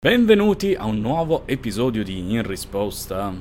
Benvenuti 0.00 0.76
a 0.78 0.86
un 0.86 1.00
nuovo 1.00 1.42
episodio 1.46 2.04
di 2.04 2.20
In 2.20 2.44
Risposta. 2.44 3.34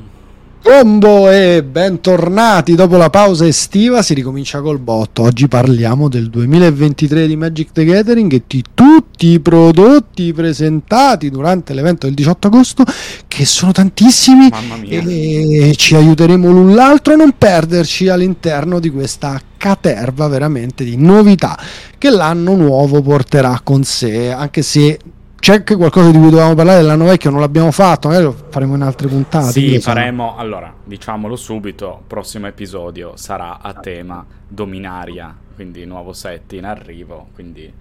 Combo 0.63 1.29
e 1.29 1.63
bentornati 1.63 2.73
dopo 2.73 2.97
la 2.97 3.11
pausa 3.11 3.45
estiva 3.45 4.01
si 4.01 4.15
ricomincia 4.15 4.59
col 4.61 4.79
botto. 4.79 5.21
Oggi 5.21 5.47
parliamo 5.47 6.09
del 6.09 6.31
2023 6.31 7.27
di 7.27 7.35
Magic 7.35 7.71
the 7.73 7.85
Gathering 7.85 8.33
e 8.33 8.41
di 8.47 8.63
tutti 8.73 9.27
i 9.27 9.39
prodotti 9.39 10.33
presentati 10.33 11.29
durante 11.29 11.75
l'evento 11.75 12.07
del 12.07 12.15
18 12.15 12.47
agosto 12.47 12.83
che 13.27 13.45
sono 13.45 13.71
tantissimi 13.71 14.49
Mamma 14.49 14.77
mia. 14.77 14.99
e 14.99 15.75
ci 15.77 15.93
aiuteremo 15.93 16.49
l'un 16.49 16.73
l'altro 16.73 17.13
a 17.13 17.17
non 17.17 17.35
perderci 17.37 18.09
all'interno 18.09 18.79
di 18.79 18.89
questa 18.89 19.39
caterva 19.57 20.27
veramente 20.27 20.83
di 20.83 20.97
novità 20.97 21.55
che 21.99 22.09
l'anno 22.09 22.55
nuovo 22.55 23.03
porterà 23.03 23.61
con 23.63 23.83
sé, 23.83 24.31
anche 24.31 24.63
se 24.63 24.97
c'è 25.39 25.53
anche 25.53 25.75
qualcosa 25.75 26.11
di 26.11 26.17
cui 26.17 26.29
dovevamo 26.29 26.55
parlare 26.55 26.81
dell'anno 26.81 27.05
vecchio, 27.05 27.29
non 27.29 27.39
l'abbiamo 27.39 27.71
fatto, 27.71 28.07
magari 28.07 28.25
lo 28.25 28.35
faremo 28.49 28.75
in 28.75 28.81
altre 28.81 29.07
puntate. 29.07 29.51
Sì, 29.51 29.79
faremo. 29.79 30.35
Allora, 30.35 30.73
diciamolo 30.83 31.35
subito: 31.35 32.01
prossimo 32.05 32.47
episodio 32.47 33.13
sarà 33.15 33.59
a 33.61 33.73
tema 33.73 34.25
Dominaria, 34.47 35.35
quindi 35.55 35.85
nuovo 35.85 36.13
set 36.13 36.53
in 36.53 36.65
arrivo. 36.65 37.27
Quindi 37.33 37.71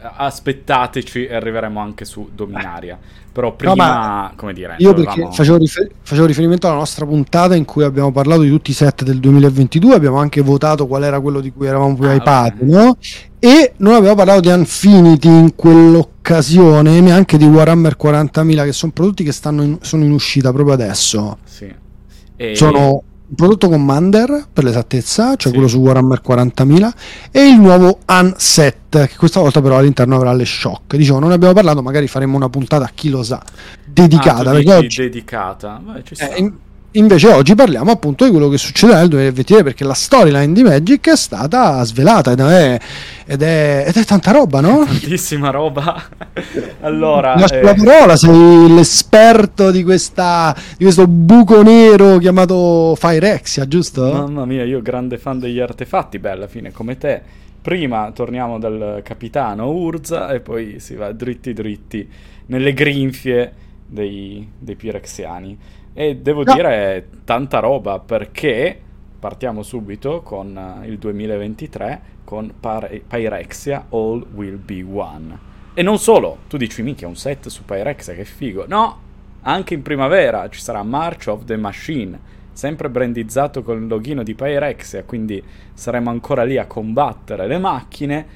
aspettateci 0.00 1.26
e 1.26 1.34
arriveremo 1.34 1.80
anche 1.80 2.04
su 2.04 2.28
Dominaria. 2.34 2.98
Però 3.30 3.54
prima, 3.54 3.74
ma 3.76 4.32
come 4.34 4.52
dire, 4.52 4.74
Io 4.78 4.90
dovevamo- 4.92 5.16
perché 5.16 5.36
facevo, 5.36 5.58
rifer- 5.58 5.90
facevo 6.02 6.26
riferimento 6.26 6.66
alla 6.66 6.76
nostra 6.76 7.06
puntata 7.06 7.54
in 7.54 7.64
cui 7.64 7.84
abbiamo 7.84 8.10
parlato 8.10 8.40
di 8.42 8.48
tutti 8.48 8.70
i 8.72 8.74
set 8.74 9.04
del 9.04 9.20
2022, 9.20 9.94
abbiamo 9.94 10.16
anche 10.16 10.40
votato 10.40 10.88
qual 10.88 11.04
era 11.04 11.20
quello 11.20 11.40
di 11.40 11.52
cui 11.52 11.66
eravamo 11.68 11.94
più 11.94 12.08
Ah, 12.08 12.14
hypati, 12.14 12.62
ok. 12.62 12.68
no? 12.68 12.96
E 13.38 13.74
non 13.76 13.94
abbiamo 13.94 14.16
parlato 14.16 14.40
di 14.40 14.48
Infinity 14.50 15.28
in 15.28 15.54
quell'occasione, 15.54 17.00
neanche 17.00 17.36
di 17.38 17.44
Warhammer 17.46 17.96
40.000, 17.96 18.64
che 18.64 18.72
sono 18.72 18.90
prodotti 18.92 19.22
che 19.22 19.32
stanno 19.32 19.62
in, 19.62 19.78
sono 19.82 20.02
in 20.02 20.10
uscita 20.10 20.52
proprio 20.52 20.74
adesso. 20.74 21.38
Sì. 21.44 21.72
E- 22.34 22.56
Sono 22.56 23.02
un 23.28 23.34
prodotto 23.34 23.68
Commander, 23.68 24.46
per 24.50 24.64
l'esattezza, 24.64 25.36
cioè 25.36 25.48
Sì. 25.48 25.52
quello 25.52 25.68
su 25.68 25.78
Warhammer 25.78 26.20
40.000, 26.22 26.92
e 27.30 27.46
il 27.46 27.60
nuovo 27.60 27.98
Unset, 28.06 29.06
che 29.06 29.16
questa 29.16 29.40
volta 29.40 29.60
però 29.60 29.76
all'interno 29.76 30.16
avrà 30.16 30.32
le 30.32 30.46
shock. 30.46 30.96
Dicevo, 30.96 31.18
non 31.18 31.28
ne 31.28 31.34
abbiamo 31.34 31.52
parlato, 31.52 31.82
magari 31.82 32.06
faremo 32.08 32.36
una 32.36 32.48
puntata, 32.48 32.90
chi 32.94 33.10
lo 33.10 33.22
sa, 33.22 33.42
dedicata. 33.84 34.50
Ah, 34.50 34.52
perché 34.54 34.72
oggi, 34.74 35.02
dedicata. 35.02 35.80
Beh, 35.84 36.02
eh, 36.16 36.38
in- 36.38 36.54
invece 36.92 37.28
oggi 37.28 37.54
parliamo 37.54 37.90
appunto 37.90 38.24
di 38.24 38.30
quello 38.30 38.48
che 38.48 38.56
succederà 38.56 39.00
nel 39.00 39.08
2023, 39.08 39.62
perché 39.62 39.84
la 39.84 39.94
storyline 39.94 40.52
di 40.52 40.62
Magic 40.62 41.10
è 41.10 41.16
stata 41.16 41.82
svelata 41.84 42.32
ed 42.32 42.40
è, 42.40 42.78
ed 43.26 43.42
è, 43.42 43.84
ed 43.86 43.96
è 43.96 44.04
tanta 44.04 44.30
roba, 44.30 44.60
no? 44.60 44.84
Tantissima 44.84 45.50
roba. 45.50 46.02
allora, 46.80 47.36
Lascio 47.36 47.56
eh, 47.56 47.62
la 47.62 47.74
parola, 47.74 48.16
sei 48.16 48.72
l'esperto 48.74 49.70
di, 49.70 49.82
questa, 49.82 50.56
di 50.76 50.84
questo 50.84 51.06
buco 51.06 51.62
nero 51.62 52.18
chiamato 52.18 52.96
Phyrexia, 52.98 53.68
giusto? 53.68 54.10
Mamma 54.10 54.46
mia, 54.46 54.64
io 54.64 54.80
grande 54.80 55.18
fan 55.18 55.38
degli 55.38 55.60
artefatti, 55.60 56.18
beh, 56.18 56.30
alla 56.30 56.48
fine 56.48 56.72
come 56.72 56.96
te. 56.96 57.20
Prima 57.60 58.12
torniamo 58.12 58.58
dal 58.58 59.02
capitano 59.04 59.70
Urza 59.70 60.30
e 60.30 60.40
poi 60.40 60.78
si 60.78 60.94
va 60.94 61.12
dritti 61.12 61.52
dritti 61.52 62.08
nelle 62.46 62.72
grinfie 62.72 63.52
dei, 63.86 64.48
dei 64.58 64.76
Pirexiani. 64.76 65.58
E 66.00 66.14
devo 66.18 66.44
No. 66.44 66.54
dire 66.54 67.08
tanta 67.24 67.58
roba 67.58 67.98
perché 67.98 68.80
partiamo 69.18 69.64
subito 69.64 70.22
con 70.22 70.56
eh, 70.56 70.86
il 70.86 70.96
2023 70.96 72.00
con 72.22 72.52
Par- 72.60 73.00
Pyrexia 73.08 73.86
All 73.88 74.24
Will 74.32 74.58
Be 74.64 74.80
One. 74.88 75.36
E 75.74 75.82
non 75.82 75.98
solo, 75.98 76.38
tu 76.46 76.56
dici 76.56 76.82
minchia 76.82 77.08
un 77.08 77.16
set 77.16 77.48
su 77.48 77.64
Pyrexia 77.64 78.14
che 78.14 78.24
figo. 78.24 78.64
No, 78.68 78.98
anche 79.42 79.74
in 79.74 79.82
primavera 79.82 80.48
ci 80.50 80.60
sarà 80.60 80.84
March 80.84 81.26
of 81.26 81.44
the 81.46 81.56
Machine, 81.56 82.16
sempre 82.52 82.88
brandizzato 82.90 83.64
con 83.64 83.82
il 83.82 83.88
login 83.88 84.22
di 84.22 84.36
Pyrexia, 84.36 85.02
quindi 85.02 85.42
saremo 85.74 86.10
ancora 86.10 86.44
lì 86.44 86.58
a 86.58 86.66
combattere 86.66 87.48
le 87.48 87.58
macchine. 87.58 88.26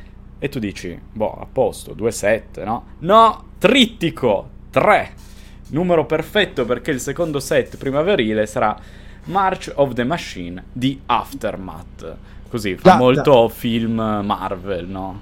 E 0.40 0.48
tu 0.48 0.58
dici, 0.58 0.98
boh, 1.12 1.34
a 1.38 1.46
posto, 1.50 1.92
due 1.94 2.10
set, 2.10 2.60
no? 2.64 2.84
No, 3.00 3.44
trittico, 3.58 4.48
tre. 4.70 5.10
Numero 5.72 6.04
perfetto 6.04 6.64
perché 6.64 6.90
il 6.90 7.00
secondo 7.00 7.40
set 7.40 7.76
primaverile 7.78 8.46
sarà 8.46 8.78
March 9.24 9.70
of 9.74 9.94
the 9.94 10.04
Machine 10.04 10.64
di 10.72 11.00
Aftermath. 11.06 12.16
Così, 12.48 12.76
fa 12.76 12.90
Da- 12.90 12.96
molto 12.96 13.48
film 13.48 13.94
Marvel, 13.94 14.86
no? 14.86 15.20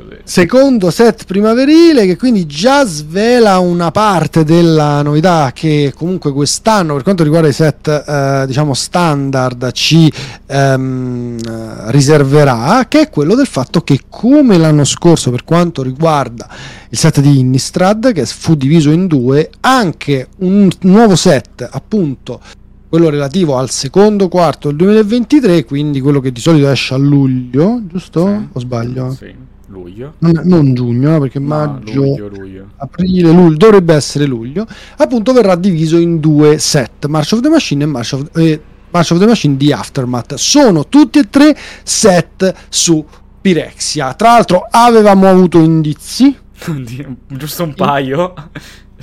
Così. 0.00 0.20
Secondo 0.24 0.90
set 0.90 1.24
primaverile 1.24 2.06
che 2.06 2.16
quindi 2.16 2.46
già 2.46 2.86
svela 2.86 3.58
una 3.58 3.90
parte 3.90 4.44
della 4.44 5.02
novità 5.02 5.52
che 5.52 5.92
comunque 5.94 6.32
quest'anno 6.32 6.94
per 6.94 7.02
quanto 7.02 7.22
riguarda 7.22 7.48
i 7.48 7.52
set 7.52 7.88
eh, 7.88 8.44
diciamo 8.46 8.72
standard 8.72 9.72
ci 9.72 10.10
ehm, 10.46 11.38
eh, 11.38 11.90
riserverà 11.90 12.86
che 12.88 13.00
è 13.00 13.10
quello 13.10 13.34
del 13.34 13.46
fatto 13.46 13.82
che 13.82 14.02
come 14.08 14.56
l'anno 14.56 14.84
scorso 14.84 15.30
per 15.30 15.44
quanto 15.44 15.82
riguarda 15.82 16.48
il 16.88 16.98
set 16.98 17.20
di 17.20 17.38
Innistrad 17.38 18.12
che 18.12 18.24
fu 18.24 18.54
diviso 18.54 18.90
in 18.90 19.06
due 19.06 19.50
anche 19.60 20.28
un 20.38 20.68
nuovo 20.80 21.14
set 21.14 21.68
appunto 21.70 22.40
quello 22.88 23.08
relativo 23.08 23.56
al 23.56 23.70
secondo 23.70 24.28
quarto 24.28 24.68
del 24.68 24.78
2023 24.78 25.64
quindi 25.64 26.00
quello 26.00 26.20
che 26.20 26.32
di 26.32 26.40
solito 26.40 26.68
esce 26.68 26.94
a 26.94 26.96
luglio 26.96 27.82
giusto? 27.86 28.26
Sì. 28.26 28.48
o 28.52 28.58
sbaglio? 28.58 29.10
Sì, 29.12 29.32
luglio. 29.70 30.14
non, 30.18 30.40
non 30.44 30.74
giugno, 30.74 31.10
no, 31.12 31.20
perché 31.20 31.38
No, 31.38 31.46
maggio, 31.46 31.94
luglio, 32.02 32.28
luglio. 32.28 32.68
aprile, 32.76 33.30
luglio, 33.30 33.56
dovrebbe 33.56 33.94
essere 33.94 34.26
luglio, 34.26 34.66
appunto 34.96 35.32
verrà 35.32 35.54
diviso 35.54 35.96
in 35.98 36.20
due 36.20 36.58
set, 36.58 37.06
March 37.06 37.32
of 37.32 37.40
the 37.40 37.48
Machine 37.48 37.84
e 37.84 37.86
March 37.86 38.12
of, 38.12 38.28
eh, 38.36 38.60
March 38.90 39.10
of 39.12 39.18
the 39.18 39.26
Machine 39.26 39.56
di 39.56 39.72
Aftermath. 39.72 40.34
Sono 40.34 40.86
tutti 40.88 41.18
e 41.20 41.28
tre 41.30 41.56
set 41.82 42.52
su 42.68 43.04
Pirexia. 43.40 44.12
Tra 44.14 44.32
l'altro 44.32 44.66
avevamo 44.70 45.28
avuto 45.28 45.58
indizi, 45.58 46.36
Oddio, 46.68 47.16
Giusto 47.28 47.62
un 47.64 47.74
paio. 47.74 48.34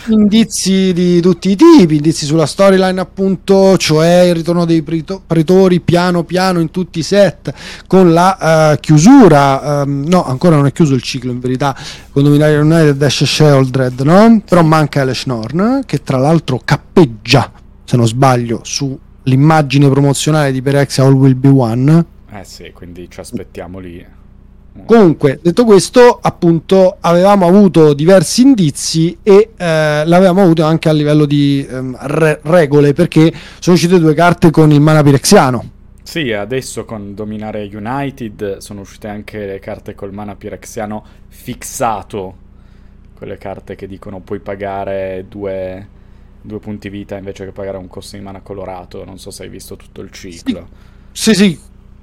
Indizi 0.08 0.94
di 0.94 1.20
tutti 1.22 1.52
i 1.52 1.56
tipi, 1.56 1.96
indizi 1.96 2.26
sulla 2.26 2.46
storyline 2.46 3.00
appunto, 3.00 3.78
cioè 3.78 4.22
il 4.22 4.36
ritorno 4.36 4.66
dei 4.66 4.82
preto- 4.82 5.22
pretori 5.26 5.80
piano 5.80 6.24
piano 6.24 6.60
in 6.60 6.72
tutti 6.72 7.00
i 7.00 7.04
set 7.04 7.54
con 7.88 8.14
la 8.14 8.74
eh, 8.74 8.80
chiusura, 8.80 9.82
ehm, 9.82 10.06
no 10.08 10.24
ancora 10.26 10.56
non 10.56 10.66
è 10.66 10.72
chiuso 10.72 10.94
il 10.94 11.02
ciclo 11.02 11.32
in 11.32 11.40
verità, 11.40 11.76
con 12.12 12.24
Dominaria 12.24 12.60
United 12.62 13.02
esce 13.02 13.26
Sheoldred, 13.26 14.00
no? 14.02 14.42
Però 14.46 14.64
manca 14.64 15.02
Eleshnorn 15.02 15.84
che 15.86 16.04
tra 16.04 16.18
l'altro 16.18 16.62
cappeggia, 16.64 17.52
se 17.84 17.98
non 17.98 18.08
sbaglio, 18.08 18.62
sull'immagine 18.64 19.90
promozionale 19.90 20.52
di 20.52 20.62
Perexia 20.62 21.04
All 21.04 21.14
Will 21.14 21.38
Be 21.38 21.50
One. 21.50 22.06
Eh 22.32 22.44
sì, 22.44 22.72
quindi 22.74 23.08
ci 23.10 23.20
aspettiamo 23.20 23.80
lì. 23.80 24.06
Comunque, 24.86 25.40
detto 25.42 25.66
questo, 25.66 26.20
appunto, 26.22 26.98
avevamo 27.00 27.48
avuto 27.48 27.94
diversi 27.94 28.42
indizi 28.42 29.18
e 29.24 29.52
eh, 29.56 30.06
l'avevamo 30.06 30.42
avuto 30.42 30.64
anche 30.64 30.90
a 30.90 30.94
livello 30.94 31.26
di 31.26 31.66
ehm, 31.70 31.98
re- 32.02 32.40
regole, 32.44 32.94
perché 32.94 33.34
sono 33.60 33.76
uscite 33.76 34.00
due 34.00 34.14
carte 34.14 34.52
con 34.52 34.72
il 34.72 34.82
mana 34.82 35.04
pirexiano. 35.04 35.76
Sì, 36.04 36.32
adesso 36.32 36.86
con 36.86 37.14
Dominare 37.14 37.70
United 37.70 38.58
sono 38.60 38.80
uscite 38.80 39.10
anche 39.10 39.46
le 39.46 39.60
carte 39.60 39.94
col 39.94 40.14
mana 40.14 40.36
pirexiano 40.36 41.04
fissato. 41.28 42.46
Quelle 43.14 43.38
carte 43.38 43.76
che 43.76 43.88
dicono 43.88 44.22
puoi 44.22 44.40
pagare 44.40 45.26
due, 45.28 45.86
due 46.42 46.60
punti 46.60 46.88
vita 46.88 47.18
invece 47.18 47.44
che 47.44 47.52
pagare 47.52 47.78
un 47.78 47.88
costo 47.90 48.16
di 48.16 48.24
mana 48.24 48.40
colorato. 48.40 49.04
Non 49.04 49.20
so 49.20 49.32
se 49.32 49.44
hai 49.44 49.50
visto 49.50 49.76
tutto 49.76 50.00
il 50.00 50.10
ciclo. 50.12 50.70
Sì, 51.12 51.34
sì, 51.34 51.60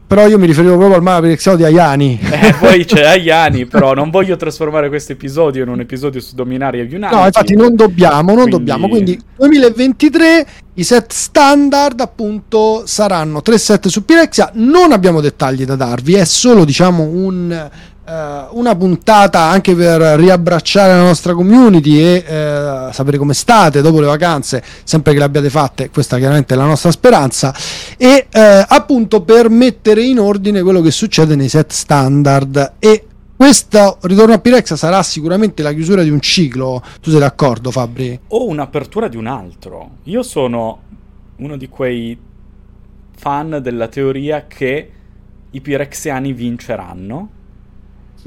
però 0.06 0.26
io 0.26 0.38
mi 0.38 0.46
riferivo 0.46 0.76
proprio 0.76 0.96
al 0.96 1.02
mana 1.02 1.20
pirexiano 1.20 1.56
di 1.56 1.64
Ayani. 1.64 2.18
Eh, 2.20 2.54
poi 2.58 2.84
c'è 2.84 3.04
Ayani, 3.06 3.66
però 3.66 3.94
non 3.94 4.10
voglio 4.10 4.36
trasformare 4.36 4.88
questo 4.88 5.12
episodio 5.12 5.62
in 5.62 5.68
un 5.70 5.80
episodio 5.80 6.20
su 6.20 6.34
Dominare 6.34 6.80
United. 6.80 7.10
No, 7.10 7.24
infatti 7.24 7.56
non 7.56 7.74
dobbiamo, 7.74 8.34
non 8.34 8.48
Quindi- 8.48 8.50
dobbiamo. 8.50 8.88
Quindi 8.88 9.20
2023 9.36 10.46
i 10.74 10.82
set 10.84 11.12
standard 11.12 12.00
appunto 12.00 12.82
saranno 12.86 13.42
tre 13.42 13.58
set 13.58 13.88
su 13.88 14.04
Pirexia. 14.04 14.50
Non 14.54 14.92
abbiamo 14.92 15.20
dettagli 15.20 15.64
da 15.64 15.76
darvi, 15.76 16.14
è 16.14 16.24
solo 16.24 16.64
diciamo 16.64 17.02
un, 17.02 17.70
una 18.06 18.76
puntata 18.76 19.40
anche 19.40 19.74
per 19.74 20.00
riabbracciare 20.18 20.92
la 20.92 21.02
nostra 21.02 21.32
community 21.32 21.98
e 21.98 22.24
eh, 22.26 22.88
sapere 22.92 23.16
come 23.16 23.32
state 23.32 23.80
dopo 23.80 24.00
le 24.00 24.06
vacanze, 24.06 24.62
sempre 24.84 25.12
che 25.12 25.18
le 25.18 25.24
abbiate 25.24 25.48
fatte, 25.48 25.90
questa 25.90 26.18
chiaramente 26.18 26.54
è 26.54 26.56
la 26.56 26.66
nostra 26.66 26.90
speranza. 26.90 27.54
E 27.96 28.26
eh, 28.30 28.64
appunto 28.68 29.22
per 29.22 29.48
mettere 29.48 30.02
in 30.02 30.18
ordine 30.18 30.62
quello 30.62 30.82
che 30.82 30.90
succede 30.90 31.34
nei 31.34 31.48
set 31.48 31.72
standard 31.72 32.74
e 32.78 33.06
questo 33.36 33.98
ritorno 34.02 34.34
a 34.34 34.38
Pirexia 34.38 34.76
sarà 34.76 35.02
sicuramente 35.02 35.62
la 35.62 35.72
chiusura 35.72 36.02
di 36.02 36.10
un 36.10 36.20
ciclo. 36.20 36.82
Tu 37.00 37.10
sei 37.10 37.20
d'accordo, 37.20 37.70
Fabri? 37.70 38.20
o 38.28 38.46
un'apertura 38.46 39.08
di 39.08 39.16
un 39.16 39.26
altro. 39.26 39.96
Io 40.04 40.22
sono 40.22 40.80
uno 41.36 41.56
di 41.56 41.68
quei 41.68 42.16
fan 43.16 43.58
della 43.62 43.88
teoria 43.88 44.46
che 44.46 44.90
i 45.50 45.60
pirexiani 45.60 46.32
vinceranno 46.32 47.28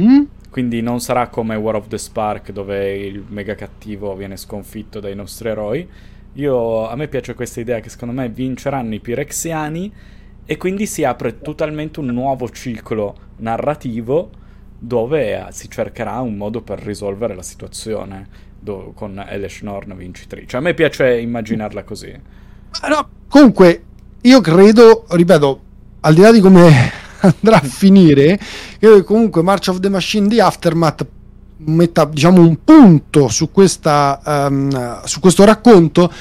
Mm? 0.01 0.23
quindi 0.49 0.81
non 0.81 0.99
sarà 0.99 1.27
come 1.27 1.55
War 1.55 1.75
of 1.75 1.87
the 1.87 1.99
Spark 1.99 2.51
dove 2.51 2.95
il 2.95 3.23
mega 3.27 3.53
cattivo 3.53 4.15
viene 4.15 4.37
sconfitto 4.37 4.99
dai 4.99 5.13
nostri 5.13 5.49
eroi. 5.49 5.87
Io, 6.33 6.89
a 6.89 6.95
me 6.95 7.07
piace 7.07 7.35
questa 7.35 7.59
idea 7.59 7.79
che 7.79 7.89
secondo 7.89 8.15
me 8.15 8.27
vinceranno 8.27 8.95
i 8.95 8.99
Pirexiani 8.99 9.93
e 10.45 10.57
quindi 10.57 10.87
si 10.87 11.03
apre 11.03 11.41
totalmente 11.41 11.99
un 11.99 12.07
nuovo 12.07 12.49
ciclo 12.49 13.15
narrativo 13.37 14.31
dove 14.79 15.35
eh, 15.35 15.51
si 15.51 15.69
cercherà 15.69 16.21
un 16.21 16.37
modo 16.37 16.61
per 16.61 16.79
risolvere 16.79 17.35
la 17.35 17.43
situazione 17.43 18.27
do- 18.59 18.93
con 18.95 19.23
Elesh 19.27 19.61
Norn 19.61 19.95
vincitrice. 19.95 20.57
A 20.57 20.59
me 20.59 20.73
piace 20.73 21.19
immaginarla 21.19 21.83
così. 21.83 22.19
No, 22.89 23.09
comunque, 23.27 23.83
io 24.21 24.41
credo, 24.41 25.05
ripeto, 25.09 25.61
al 25.99 26.13
di 26.15 26.21
là 26.21 26.31
di 26.31 26.39
come 26.39 27.05
andrà 27.19 27.57
a 27.57 27.67
finire, 27.67 28.39
che 28.79 29.03
comunque 29.03 29.41
March 29.41 29.67
of 29.69 29.79
the 29.79 29.89
Machine 29.89 30.27
di 30.27 30.39
Aftermath 30.39 31.05
metta 31.59 32.05
diciamo 32.05 32.41
un 32.41 32.57
punto 32.63 33.27
su, 33.29 33.51
questa, 33.51 34.21
um, 34.25 35.03
su 35.05 35.19
questo 35.19 35.43
racconto 35.43 36.11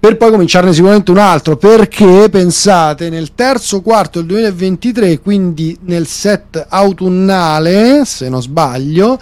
per 0.00 0.16
poi 0.16 0.30
cominciarne 0.30 0.72
sicuramente 0.72 1.10
un 1.10 1.18
altro 1.18 1.58
perché 1.58 2.28
pensate 2.30 3.10
nel 3.10 3.34
terzo 3.34 3.82
quarto 3.82 4.20
del 4.20 4.28
2023 4.28 5.20
quindi 5.20 5.76
nel 5.82 6.06
set 6.06 6.64
autunnale 6.70 8.06
se 8.06 8.30
non 8.30 8.40
sbaglio 8.40 9.18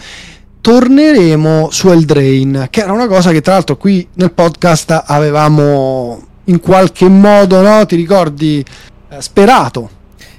torneremo 0.60 1.68
su 1.72 1.88
Eldrain 1.88 2.68
che 2.70 2.80
era 2.80 2.92
una 2.92 3.08
cosa 3.08 3.32
che 3.32 3.40
tra 3.40 3.54
l'altro 3.54 3.76
qui 3.76 4.06
nel 4.14 4.32
podcast 4.32 5.02
avevamo 5.06 6.22
in 6.44 6.60
qualche 6.60 7.08
modo 7.08 7.60
no 7.60 7.84
ti 7.84 7.96
ricordi 7.96 8.64
eh, 9.08 9.20
sperato 9.20 9.96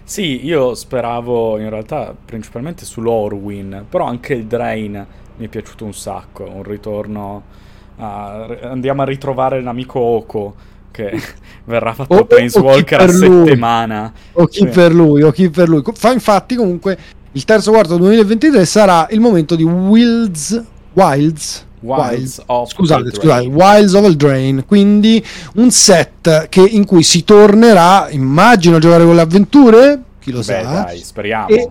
sì, 0.09 0.43
io 0.43 0.73
speravo 0.73 1.59
in 1.59 1.69
realtà 1.69 2.15
principalmente 2.25 2.83
sull'Orwin, 2.83 3.85
però 3.87 4.05
anche 4.05 4.33
il 4.33 4.45
Drain 4.45 5.05
mi 5.37 5.45
è 5.45 5.47
piaciuto 5.47 5.85
un 5.85 5.93
sacco, 5.93 6.49
un 6.49 6.63
ritorno... 6.63 7.43
A... 7.97 8.57
andiamo 8.63 9.03
a 9.03 9.05
ritrovare 9.05 9.61
l'amico 9.61 9.99
Oko 9.99 10.55
che 10.89 11.11
verrà 11.65 11.93
fatto 11.93 12.15
o, 12.15 12.25
Planeswalker 12.25 13.01
a 13.01 13.07
settimana. 13.07 14.11
O 14.31 14.47
chi 14.47 14.61
sì. 14.61 14.65
per 14.65 14.95
lui, 14.95 15.21
o 15.21 15.29
chi 15.29 15.47
per 15.51 15.69
lui. 15.69 15.83
Fa 15.93 16.11
infatti 16.11 16.55
comunque 16.55 16.97
il 17.33 17.45
terzo 17.45 17.69
quarto 17.69 17.95
2023 17.97 18.65
sarà 18.65 19.05
il 19.11 19.19
momento 19.19 19.55
di 19.55 19.61
Wilds, 19.61 20.59
Wilds 20.93 21.67
Wilds, 21.81 22.41
of 22.47 22.69
scusate, 22.71 23.11
scusate, 23.13 23.45
Wilds 23.47 23.93
of 23.93 24.05
Eldraine, 24.05 24.65
quindi 24.65 25.23
un 25.55 25.71
set 25.71 26.49
che, 26.49 26.61
in 26.61 26.85
cui 26.85 27.03
si 27.03 27.23
tornerà, 27.23 28.09
immagino, 28.09 28.77
a 28.77 28.79
giocare 28.79 29.05
con 29.05 29.15
le 29.15 29.21
avventure, 29.21 30.01
chi 30.19 30.31
lo 30.31 30.39
Beh, 30.39 30.43
sa. 30.43 30.61
Dai, 30.61 30.99
speriamo. 30.99 31.47
E 31.47 31.69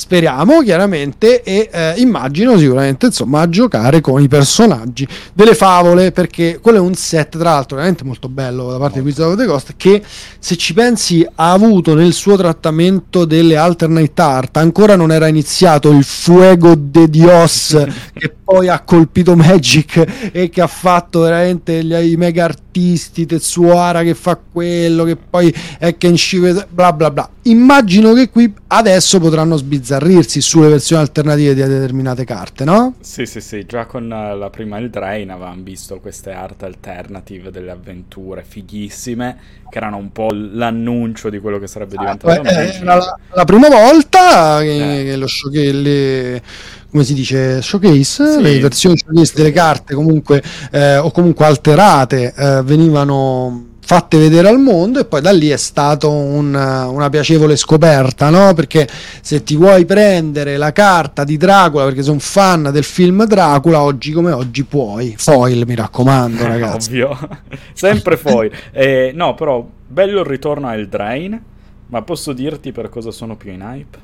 speriamo 0.00 0.62
chiaramente 0.62 1.42
e 1.42 1.68
eh, 1.70 1.92
immagino 1.98 2.56
sicuramente 2.56 3.04
insomma 3.04 3.42
a 3.42 3.48
giocare 3.50 4.00
con 4.00 4.22
i 4.22 4.28
personaggi 4.28 5.06
delle 5.34 5.54
favole 5.54 6.10
perché 6.10 6.58
quello 6.58 6.78
è 6.78 6.80
un 6.80 6.94
set 6.94 7.36
tra 7.36 7.50
l'altro 7.50 7.76
veramente 7.76 8.04
molto 8.04 8.30
bello 8.30 8.70
da 8.70 8.78
parte 8.78 9.00
di 9.00 9.04
Wizard 9.04 9.32
of 9.32 9.36
the 9.36 9.44
Coast 9.44 9.74
che 9.76 10.02
se 10.38 10.56
ci 10.56 10.72
pensi 10.72 11.22
ha 11.34 11.52
avuto 11.52 11.92
nel 11.92 12.14
suo 12.14 12.38
trattamento 12.38 13.26
delle 13.26 13.58
alternate 13.58 14.22
art 14.22 14.56
ancora 14.56 14.96
non 14.96 15.12
era 15.12 15.26
iniziato 15.26 15.90
il 15.90 16.02
fuego 16.02 16.74
de 16.74 17.10
Dios 17.10 17.76
che 18.14 18.34
poi 18.50 18.66
ha 18.66 18.80
colpito 18.80 19.36
Magic 19.36 20.30
e 20.32 20.50
che 20.50 20.60
ha 20.60 20.66
fatto 20.66 21.20
veramente 21.20 21.84
gli, 21.84 21.94
i 21.94 22.16
mega 22.16 22.46
artisti 22.46 23.24
Tetsuara 23.24 24.02
che 24.02 24.14
fa 24.14 24.36
quello 24.36 25.04
che 25.04 25.14
poi 25.14 25.54
è 25.78 25.96
Kenshi 25.96 26.40
bla 26.68 26.92
bla 26.92 27.12
bla. 27.12 27.28
Immagino 27.42 28.12
che 28.12 28.28
qui 28.28 28.52
adesso 28.66 29.20
potranno 29.20 29.56
sbizzarrirsi 29.90 30.40
sulle 30.40 30.68
versioni 30.68 31.02
alternative 31.02 31.54
di 31.54 31.62
determinate 31.62 32.24
carte, 32.24 32.64
no? 32.64 32.94
Sì, 33.00 33.26
sì, 33.26 33.40
sì, 33.40 33.66
già 33.66 33.86
con 33.86 34.04
uh, 34.04 34.38
la 34.38 34.50
prima 34.50 34.78
Il 34.78 34.90
Drain 34.90 35.30
avevamo 35.30 35.62
visto 35.62 35.98
queste 35.98 36.30
art 36.30 36.62
alternative 36.62 37.50
delle 37.50 37.72
avventure 37.72 38.44
fighissime, 38.46 39.38
che 39.68 39.78
erano 39.78 39.96
un 39.96 40.12
po' 40.12 40.28
l'annuncio 40.32 41.28
di 41.28 41.38
quello 41.40 41.58
che 41.58 41.66
sarebbe 41.66 41.96
ah, 41.96 42.00
diventato 42.00 42.48
ah, 42.48 42.50
eh, 42.52 42.84
la, 42.84 43.18
la, 43.32 43.44
prima 43.44 43.68
volta 43.68 44.60
che, 44.60 45.00
eh. 45.00 45.04
che 45.04 45.16
lo 45.16 45.26
show 45.26 45.50
che 45.50 45.72
le 45.72 46.42
come 46.90 47.04
si 47.04 47.14
dice 47.14 47.62
showcase 47.62 48.32
sì. 48.32 48.42
le 48.42 48.58
versioni 48.58 48.98
showcase 48.98 49.32
delle 49.36 49.52
carte 49.52 49.94
comunque 49.94 50.42
eh, 50.72 50.96
o 50.96 51.12
comunque 51.12 51.46
alterate 51.46 52.34
eh, 52.36 52.62
venivano 52.64 53.69
fatte 53.90 54.18
vedere 54.18 54.46
al 54.46 54.60
mondo 54.60 55.00
e 55.00 55.04
poi 55.04 55.20
da 55.20 55.32
lì 55.32 55.48
è 55.48 55.56
stata 55.56 56.06
un, 56.06 56.54
una 56.54 57.10
piacevole 57.10 57.56
scoperta, 57.56 58.30
no? 58.30 58.54
Perché 58.54 58.86
se 59.20 59.42
ti 59.42 59.56
vuoi 59.56 59.84
prendere 59.84 60.56
la 60.58 60.70
carta 60.70 61.24
di 61.24 61.36
Dracula, 61.36 61.86
perché 61.86 62.04
sono 62.04 62.20
fan 62.20 62.70
del 62.72 62.84
film 62.84 63.24
Dracula, 63.26 63.82
oggi 63.82 64.12
come 64.12 64.30
oggi 64.30 64.62
puoi. 64.62 65.16
Foil, 65.18 65.66
mi 65.66 65.74
raccomando, 65.74 66.46
ragazzi. 66.46 67.00
Ovvio, 67.00 67.18
sempre 67.74 68.16
foil. 68.16 68.52
Eh, 68.70 69.10
no, 69.12 69.34
però 69.34 69.68
bello 69.88 70.20
il 70.20 70.26
ritorno 70.26 70.68
al 70.68 70.86
Drain, 70.86 71.42
ma 71.88 72.02
posso 72.02 72.32
dirti 72.32 72.70
per 72.70 72.90
cosa 72.90 73.10
sono 73.10 73.34
più 73.34 73.50
in 73.50 73.60
hype? 73.60 73.98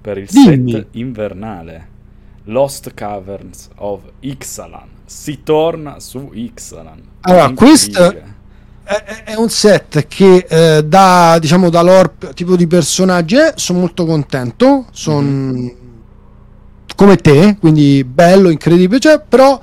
Per 0.00 0.16
il 0.16 0.28
Dimmi. 0.30 0.70
set 0.72 0.86
invernale. 0.92 1.88
Lost 2.44 2.94
Caverns 2.94 3.68
of 3.76 4.00
Ixalan. 4.20 4.88
Si 5.04 5.42
torna 5.42 6.00
su 6.00 6.30
Ixalan. 6.32 7.02
Allora, 7.20 7.50
questo 7.50 8.30
è, 8.84 9.34
un 9.34 9.48
set 9.48 10.06
che 10.08 10.46
eh, 10.48 10.84
da 10.84 11.38
diciamo 11.40 11.70
da 11.70 11.82
lore 11.82 12.12
tipo 12.34 12.56
di 12.56 12.66
personaggi 12.66 13.36
eh, 13.36 13.52
sono 13.54 13.80
molto 13.80 14.04
contento 14.04 14.86
sono 14.90 15.20
mm. 15.20 15.68
come 16.96 17.16
te 17.16 17.56
quindi 17.60 18.04
bello 18.04 18.50
incredibile 18.50 18.98
cioè, 18.98 19.20
però 19.20 19.60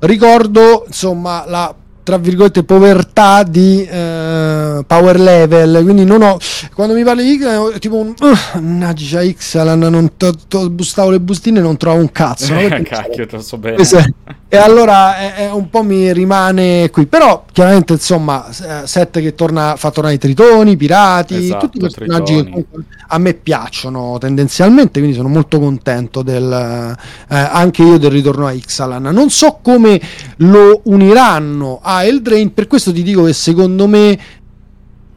ricordo 0.00 0.84
insomma 0.86 1.44
la 1.46 1.74
tra 2.10 2.18
virgolette 2.18 2.64
povertà 2.64 3.44
di 3.44 3.84
eh, 3.84 4.82
power 4.84 5.20
level. 5.20 5.84
Quindi 5.84 6.04
non 6.04 6.22
ho 6.22 6.38
quando 6.74 6.94
mi 6.94 7.04
parli 7.04 7.22
di 7.22 7.38
X 7.38 7.78
tipo 7.78 7.98
un 7.98 8.12
uh, 8.18 9.34
Xalan 9.36 9.78
non 9.78 10.16
to, 10.16 10.34
to, 10.48 10.68
bustavo 10.70 11.10
le 11.10 11.20
bustine 11.20 11.60
non 11.60 11.76
trovo 11.76 12.00
un 12.00 12.10
cazzo 12.10 12.52
no? 12.52 12.58
Eh, 12.58 12.82
cacchio 12.82 13.26
te 13.26 13.40
so 13.40 13.58
bene. 13.58 13.76
E 14.52 14.56
allora 14.56 15.16
è, 15.16 15.34
è 15.34 15.50
un 15.52 15.70
po' 15.70 15.84
mi 15.84 16.12
rimane 16.12 16.90
qui. 16.90 17.06
Però 17.06 17.44
chiaramente 17.52 17.92
insomma 17.92 18.48
eh, 18.48 18.86
set 18.88 19.20
che 19.20 19.36
torna, 19.36 19.76
fa 19.76 19.92
tornare 19.92 20.16
i 20.16 20.18
tritoni 20.18 20.72
i 20.72 20.76
pirati 20.76 21.36
esatto, 21.36 21.68
tutti 21.68 21.78
i 21.78 21.80
personaggi 21.80 22.42
che 22.42 22.64
a 23.08 23.18
me 23.18 23.34
piacciono 23.34 24.18
tendenzialmente 24.18 24.98
quindi 24.98 25.16
sono 25.16 25.28
molto 25.28 25.58
contento 25.58 26.22
del, 26.22 26.96
eh, 27.28 27.34
anche 27.36 27.82
io 27.82 27.98
del 27.98 28.10
ritorno 28.10 28.46
a 28.46 28.52
Xalan 28.52 29.02
non 29.02 29.30
so 29.30 29.58
come 29.62 30.00
lo 30.40 30.80
uniranno 30.84 31.80
a 31.82 32.04
Eldrain. 32.04 32.52
Per 32.52 32.66
questo 32.66 32.92
ti 32.92 33.02
dico 33.02 33.24
che 33.24 33.32
secondo 33.32 33.86
me 33.86 34.18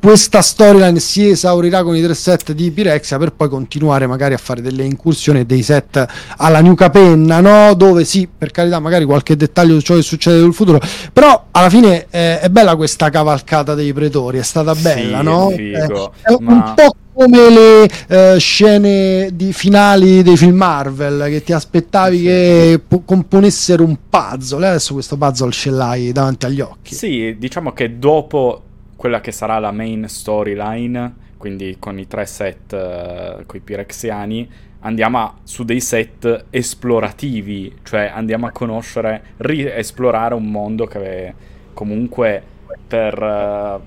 questa 0.04 0.42
storyline 0.42 1.00
si 1.00 1.30
esaurirà 1.30 1.82
con 1.82 1.96
i 1.96 2.02
tre 2.02 2.14
set 2.14 2.52
di 2.52 2.72
Pirexia 2.72 3.18
per 3.18 3.32
poi 3.32 3.48
continuare 3.48 4.06
magari 4.06 4.34
a 4.34 4.38
fare 4.38 4.62
delle 4.62 4.84
incursioni 4.84 5.40
e 5.40 5.46
dei 5.46 5.64
set 5.64 6.06
alla 6.36 6.60
New 6.60 6.74
Capenna, 6.74 7.40
no? 7.40 7.74
Dove 7.74 8.04
sì, 8.04 8.28
per 8.38 8.52
carità, 8.52 8.80
magari 8.80 9.06
qualche 9.06 9.38
dettaglio 9.38 9.76
su 9.76 9.80
ciò 9.80 9.96
che 9.96 10.02
succede 10.02 10.42
nel 10.42 10.54
futuro, 10.54 10.82
però 11.14 11.46
alla 11.52 11.70
fine 11.70 12.08
eh, 12.10 12.42
è 12.42 12.50
bella 12.50 12.76
questa 12.76 13.10
cavalcata 13.10 13.76
dei 13.76 13.94
pretori, 13.94 14.40
è 14.40 14.44
stata 14.44 14.76
bella, 14.76 15.20
sì, 15.20 15.24
no? 15.24 15.50
Figo, 15.56 16.14
è 16.22 16.36
ma... 16.38 16.52
un 16.52 16.74
po' 16.76 16.96
come 17.14 17.50
le 17.50 18.34
uh, 18.34 18.38
scene 18.40 19.30
di 19.34 19.54
finali 19.54 20.24
dei 20.24 20.36
film 20.36 20.56
Marvel 20.56 21.30
che 21.30 21.44
ti 21.44 21.54
aspettavi 21.54 22.22
che 22.22 22.82
po- 22.86 23.02
componessero 23.02 23.84
un 23.84 23.98
puzzle. 24.10 24.68
Adesso 24.68 24.94
questo 24.94 25.18
puzzle 25.18 25.52
ce 25.52 25.70
l'hai 25.70 26.12
davanti 26.12 26.46
agli 26.46 26.62
occhi. 26.62 26.96
Sì 26.96 27.36
diciamo 27.38 27.72
che 27.74 28.00
dopo 28.00 28.62
quella 28.96 29.22
che 29.22 29.32
sarà 29.32 29.60
la 29.60 29.72
main 29.72 30.08
storyline 30.08 31.22
quindi 31.38 31.76
con 31.78 32.00
i 32.00 32.08
tre 32.08 32.26
set 32.26 32.72
uh, 32.72 33.46
con 33.46 33.58
i 33.58 33.60
pirexiani 33.60 34.50
andiamo 34.80 35.20
a, 35.20 35.36
su 35.44 35.64
dei 35.66 35.82
set 35.82 36.46
esplorativi 36.50 37.80
cioè 37.84 38.12
andiamo 38.14 38.48
a 38.48 38.52
conoscere 38.52 39.24
riesplorare 39.38 40.34
un 40.34 40.50
mondo 40.50 40.86
che 40.86 41.34
comunque 41.74 42.42
per 42.88 43.22
uh, 43.22 43.82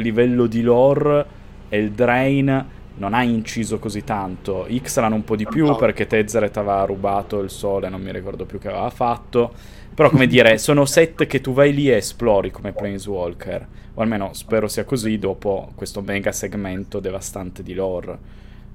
livello 0.00 0.46
di 0.46 0.62
lore 0.62 1.36
e 1.68 1.78
il 1.78 1.92
Drain 1.92 2.66
non 2.98 3.14
ha 3.14 3.22
inciso 3.22 3.78
così 3.78 4.04
tanto. 4.04 4.66
Ixalan 4.68 5.12
un 5.12 5.24
po' 5.24 5.36
di 5.36 5.46
più 5.46 5.76
perché 5.76 6.06
Tezzeret 6.06 6.56
aveva 6.56 6.84
rubato 6.84 7.40
il 7.40 7.50
sole, 7.50 7.88
non 7.88 8.02
mi 8.02 8.12
ricordo 8.12 8.44
più 8.44 8.58
che 8.58 8.68
aveva 8.68 8.90
fatto. 8.90 9.52
Però 9.94 10.10
come 10.10 10.26
dire, 10.26 10.58
sono 10.58 10.84
set 10.84 11.26
che 11.26 11.40
tu 11.40 11.52
vai 11.52 11.72
lì 11.72 11.90
e 11.90 11.96
esplori 11.96 12.50
come 12.50 12.72
Planeswalker. 12.72 13.66
O 13.94 14.02
almeno 14.02 14.32
spero 14.32 14.68
sia 14.68 14.84
così 14.84 15.18
dopo 15.18 15.72
questo 15.74 16.02
mega 16.02 16.32
segmento 16.32 17.00
devastante 17.00 17.62
di 17.62 17.74
lore. 17.74 18.18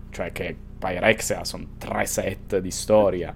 Cioè 0.10 0.32
che 0.32 0.56
Pyrexia 0.80 1.44
sono 1.44 1.66
tre 1.78 2.06
set 2.06 2.60
di 2.60 2.72
storia. 2.72 3.34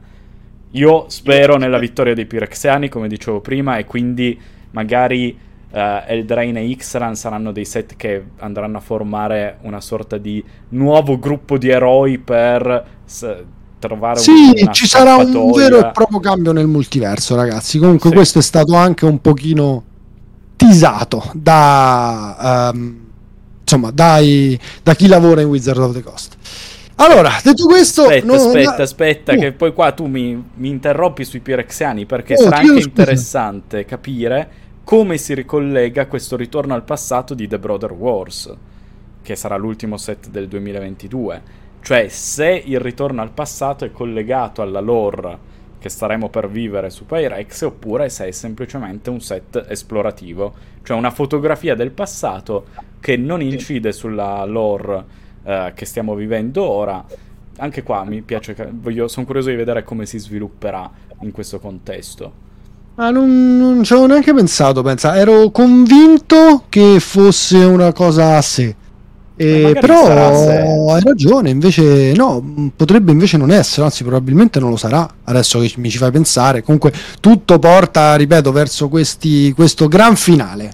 Io 0.72 1.06
spero 1.08 1.56
nella 1.56 1.80
vittoria 1.80 2.14
dei 2.14 2.26
Pyrexiani, 2.26 2.90
come 2.90 3.08
dicevo 3.08 3.40
prima, 3.40 3.78
e 3.78 3.86
quindi 3.86 4.38
magari 4.72 5.38
uh, 5.72 5.78
Eldrain 6.08 6.58
e 6.58 6.66
Ixran 6.66 7.16
saranno 7.16 7.52
dei 7.52 7.66
set 7.66 7.96
che 7.96 8.24
andranno 8.40 8.78
a 8.78 8.82
formare 8.82 9.58
una 9.62 9.82
sorta 9.82 10.18
di 10.18 10.44
nuovo 10.70 11.20
gruppo 11.20 11.58
di 11.58 11.70
eroi 11.70 12.18
per 12.18 12.86
s- 13.06 13.44
trovare 13.80 14.20
sì, 14.20 14.54
un, 14.56 14.74
ci 14.74 14.88
sarà 14.88 15.16
un 15.18 15.52
vero 15.52 15.80
e 15.80 15.92
proprio 15.92 16.20
cambio 16.20 16.52
nel 16.52 16.68
multiverso, 16.68 17.36
ragazzi. 17.36 17.78
Comunque, 17.78 18.10
sì. 18.10 18.16
questo 18.16 18.40
è 18.40 18.42
stato 18.42 18.76
anche 18.76 19.06
un 19.06 19.20
pochino 19.22 19.84
teasato 20.56 21.32
da, 21.34 22.72
um, 22.74 23.00
insomma, 23.62 23.92
dai, 23.92 24.60
da 24.82 24.96
chi 24.96 25.08
lavora 25.08 25.42
in 25.42 25.48
Wizard 25.48 25.80
of 25.80 25.94
the 25.94 26.02
Coast. 26.02 26.36
Allora, 27.00 27.32
detto 27.44 27.68
questo, 27.68 28.04
aspetta, 28.04 28.26
no, 28.26 28.34
aspetta, 28.34 28.78
no, 28.78 28.84
aspetta, 28.84 29.34
uh. 29.34 29.40
che 29.40 29.52
poi 29.52 29.72
qua 29.72 29.92
tu 29.92 30.06
mi, 30.08 30.44
mi 30.56 30.70
interrompi 30.70 31.24
sui 31.26 31.42
Pirexiani 31.42 32.08
perché 32.08 32.34
oh, 32.34 32.42
sarà 32.42 32.58
anche 32.58 32.80
interessante 32.80 33.86
capire 33.86 34.50
come 34.88 35.18
si 35.18 35.34
ricollega 35.34 36.08
questo 36.08 36.38
ritorno 36.38 36.74
al 36.74 36.86
passato 36.86 37.34
di 37.34 37.46
The 37.46 37.60
Brother 37.60 37.92
Wars, 37.92 38.56
che 39.22 39.36
sarà 39.36 39.58
l'ultimo 39.58 39.98
set 39.98 40.30
del 40.30 40.48
2022. 40.48 41.42
Cioè, 41.82 42.08
se 42.08 42.64
il 42.66 42.80
ritorno 42.80 43.22
al 43.22 43.32
passato 43.32 43.84
è 43.84 43.92
collegato 43.92 44.62
alla 44.62 44.80
lore 44.80 45.38
che 45.78 45.90
staremo 45.90 46.30
per 46.30 46.50
vivere 46.50 46.90
su 46.90 47.06
Pyrex, 47.06 47.64
oppure 47.64 48.08
se 48.08 48.28
è 48.28 48.32
semplicemente 48.32 49.10
un 49.10 49.20
set 49.20 49.66
esplorativo, 49.68 50.54
cioè 50.84 50.96
una 50.96 51.12
fotografia 51.12 51.76
del 51.76 51.92
passato 51.92 52.68
che 53.02 53.18
non 53.18 53.42
incide 53.42 53.92
sulla 53.92 54.46
lore 54.46 55.04
eh, 55.44 55.74
che 55.76 55.84
stiamo 55.84 56.16
vivendo 56.16 56.64
ora. 56.64 57.04
Anche 57.58 57.84
qua 57.84 58.06
mi 58.06 58.22
piace, 58.22 58.56
voglio, 58.72 59.10
sono 59.10 59.26
curioso 59.26 59.50
di 59.50 59.58
vedere 59.58 59.84
come 59.84 60.06
si 60.06 60.18
svilupperà 60.18 60.90
in 61.24 61.32
questo 61.32 61.60
contesto. 61.60 62.47
Ah, 63.00 63.12
non, 63.12 63.58
non 63.58 63.84
ci 63.84 63.94
avevo 63.94 64.08
neanche 64.08 64.34
pensato, 64.34 64.82
pensa. 64.82 65.16
ero 65.16 65.52
convinto 65.52 66.64
che 66.68 67.00
fosse 67.00 67.58
una 67.58 67.94
cosa 67.94 68.38
a 68.38 68.42
sé. 68.42 68.76
Eh, 69.40 69.78
però 69.80 70.92
hai 70.92 71.02
ragione, 71.04 71.52
invece 71.52 72.12
no, 72.16 72.72
potrebbe 72.76 73.12
invece 73.12 73.38
non 73.38 73.52
essere, 73.52 73.84
anzi 73.86 74.04
probabilmente 74.04 74.60
non 74.60 74.72
lo 74.72 74.78
sarà, 74.78 75.08
adesso 75.26 75.60
che 75.60 75.74
mi 75.78 75.92
ci 75.92 76.00
fai 76.00 76.10
pensare. 76.10 76.64
Comunque 76.64 76.92
tutto 77.20 77.60
porta, 77.60 78.16
ripeto, 78.16 78.52
verso 78.52 78.90
questi, 78.90 79.54
questo 79.54 79.88
gran 79.88 80.16
finale. 80.16 80.72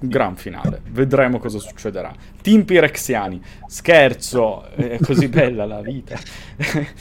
Gran 0.00 0.36
finale. 0.36 0.82
Vedremo 0.90 1.38
cosa 1.38 1.58
succederà. 1.58 2.12
Team 2.42 2.64
Pirexiani, 2.64 3.40
scherzo, 3.66 4.64
è 4.74 4.98
così 5.00 5.28
bella 5.28 5.64
la 5.64 5.80
vita. 5.80 6.18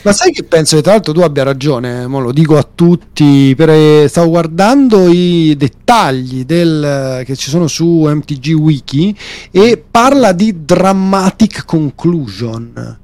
Ma 0.03 0.13
sai 0.13 0.31
che 0.31 0.43
penso 0.43 0.77
che 0.77 0.81
tra 0.81 0.93
l'altro 0.93 1.11
tu 1.11 1.19
abbia 1.19 1.43
ragione, 1.43 2.05
lo 2.05 2.31
dico 2.31 2.57
a 2.57 2.63
tutti, 2.63 3.53
per, 3.55 4.07
stavo 4.09 4.29
guardando 4.29 5.07
i 5.09 5.53
dettagli 5.57 6.45
del, 6.45 7.23
che 7.25 7.35
ci 7.35 7.49
sono 7.49 7.67
su 7.67 8.05
MTG 8.05 8.53
Wiki 8.53 9.17
e 9.51 9.83
parla 9.89 10.31
di 10.31 10.63
dramatic 10.63 11.65
conclusion 11.65 13.01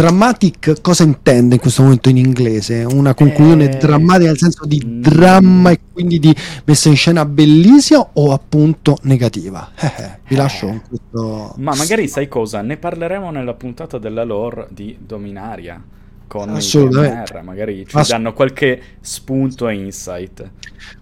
dramatic 0.00 0.80
cosa 0.80 1.02
intende 1.02 1.56
in 1.56 1.60
questo 1.60 1.82
momento 1.82 2.08
in 2.08 2.16
inglese? 2.16 2.84
Una 2.84 3.12
conclusione 3.12 3.70
eh... 3.70 3.76
drammatica 3.76 4.28
nel 4.30 4.38
senso 4.38 4.64
di 4.64 4.82
mm. 4.82 5.00
dramma 5.02 5.70
e 5.72 5.80
quindi 5.92 6.18
di 6.18 6.34
messa 6.64 6.88
in 6.88 6.96
scena 6.96 7.26
bellissima 7.26 8.08
o 8.14 8.32
appunto 8.32 8.96
negativa? 9.02 9.72
Eh, 9.76 9.86
eh, 10.02 10.18
vi 10.26 10.36
lascio 10.36 10.68
con 10.68 10.82
questo... 10.88 11.54
Ma 11.58 11.74
magari 11.74 12.08
sai 12.08 12.28
cosa? 12.28 12.62
Ne 12.62 12.78
parleremo 12.78 13.30
nella 13.30 13.52
puntata 13.52 13.98
della 13.98 14.24
lore 14.24 14.68
di 14.70 14.96
Dominaria 14.98 15.82
con 16.26 16.56
il 16.56 17.40
magari 17.42 17.84
ci 17.86 17.96
Ass- 17.96 18.08
danno 18.08 18.32
qualche 18.32 18.80
spunto 19.00 19.68
e 19.68 19.74
insight. 19.74 20.50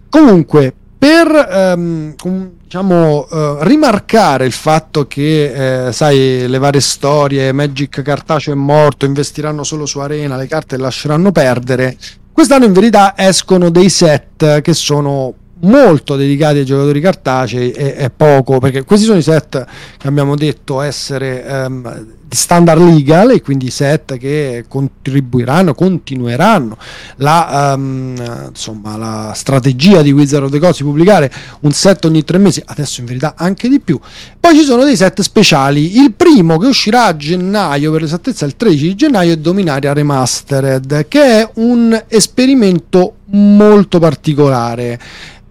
Comunque, 0.09 0.73
per 0.99 1.75
um, 1.77 2.13
diciamo, 2.61 3.27
uh, 3.29 3.57
rimarcare 3.61 4.45
il 4.45 4.51
fatto 4.51 5.07
che, 5.07 5.87
eh, 5.87 5.91
sai, 5.93 6.45
le 6.45 6.57
varie 6.57 6.81
storie, 6.81 7.53
Magic 7.53 8.01
cartaceo 8.01 8.53
è 8.53 8.57
morto, 8.57 9.05
investiranno 9.05 9.63
solo 9.63 9.85
su 9.85 9.99
Arena, 9.99 10.35
le 10.35 10.45
carte 10.45 10.75
lasceranno 10.75 11.31
perdere, 11.31 11.95
quest'anno 12.33 12.65
in 12.65 12.73
verità 12.73 13.13
escono 13.15 13.69
dei 13.69 13.89
set 13.89 14.59
che 14.59 14.73
sono 14.73 15.33
molto 15.61 16.15
dedicati 16.17 16.59
ai 16.59 16.65
giocatori 16.65 17.01
cartacei 17.01 17.71
e, 17.71 17.95
e, 17.97 18.09
poco 18.09 18.59
perché 18.59 18.83
questi 18.83 19.05
sono 19.05 19.17
i 19.17 19.21
set 19.23 19.65
che 19.97 20.07
abbiamo 20.07 20.35
detto 20.35 20.79
essere 20.79 21.45
um, 21.65 22.05
standard 22.35 22.81
legal 22.81 23.31
e 23.31 23.41
quindi 23.41 23.69
set 23.69 24.17
che 24.17 24.65
contribuiranno, 24.67 25.73
continueranno 25.73 26.77
la, 27.17 27.73
um, 27.75 28.47
insomma, 28.49 28.97
la 28.97 29.31
strategia 29.35 30.01
di 30.01 30.11
Wizard 30.11 30.45
of 30.45 30.51
the 30.51 30.59
Coast 30.59 30.79
di 30.79 30.83
pubblicare 30.83 31.31
un 31.61 31.71
set 31.71 32.05
ogni 32.05 32.23
tre 32.23 32.37
mesi, 32.37 32.61
adesso 32.65 32.99
in 33.01 33.07
verità 33.07 33.33
anche 33.37 33.67
di 33.67 33.79
più. 33.79 33.99
Poi 34.39 34.55
ci 34.55 34.63
sono 34.63 34.83
dei 34.83 34.95
set 34.95 35.21
speciali, 35.21 35.97
il 35.99 36.13
primo 36.13 36.57
che 36.57 36.67
uscirà 36.67 37.05
a 37.05 37.15
gennaio, 37.15 37.91
per 37.91 38.01
l'esattezza 38.01 38.45
il 38.45 38.55
13 38.55 38.87
di 38.87 38.95
gennaio, 38.95 39.33
è 39.33 39.37
Dominaria 39.37 39.93
Remastered, 39.93 41.07
che 41.07 41.21
è 41.21 41.49
un 41.55 41.99
esperimento 42.07 43.15
molto 43.31 43.99
particolare 43.99 44.99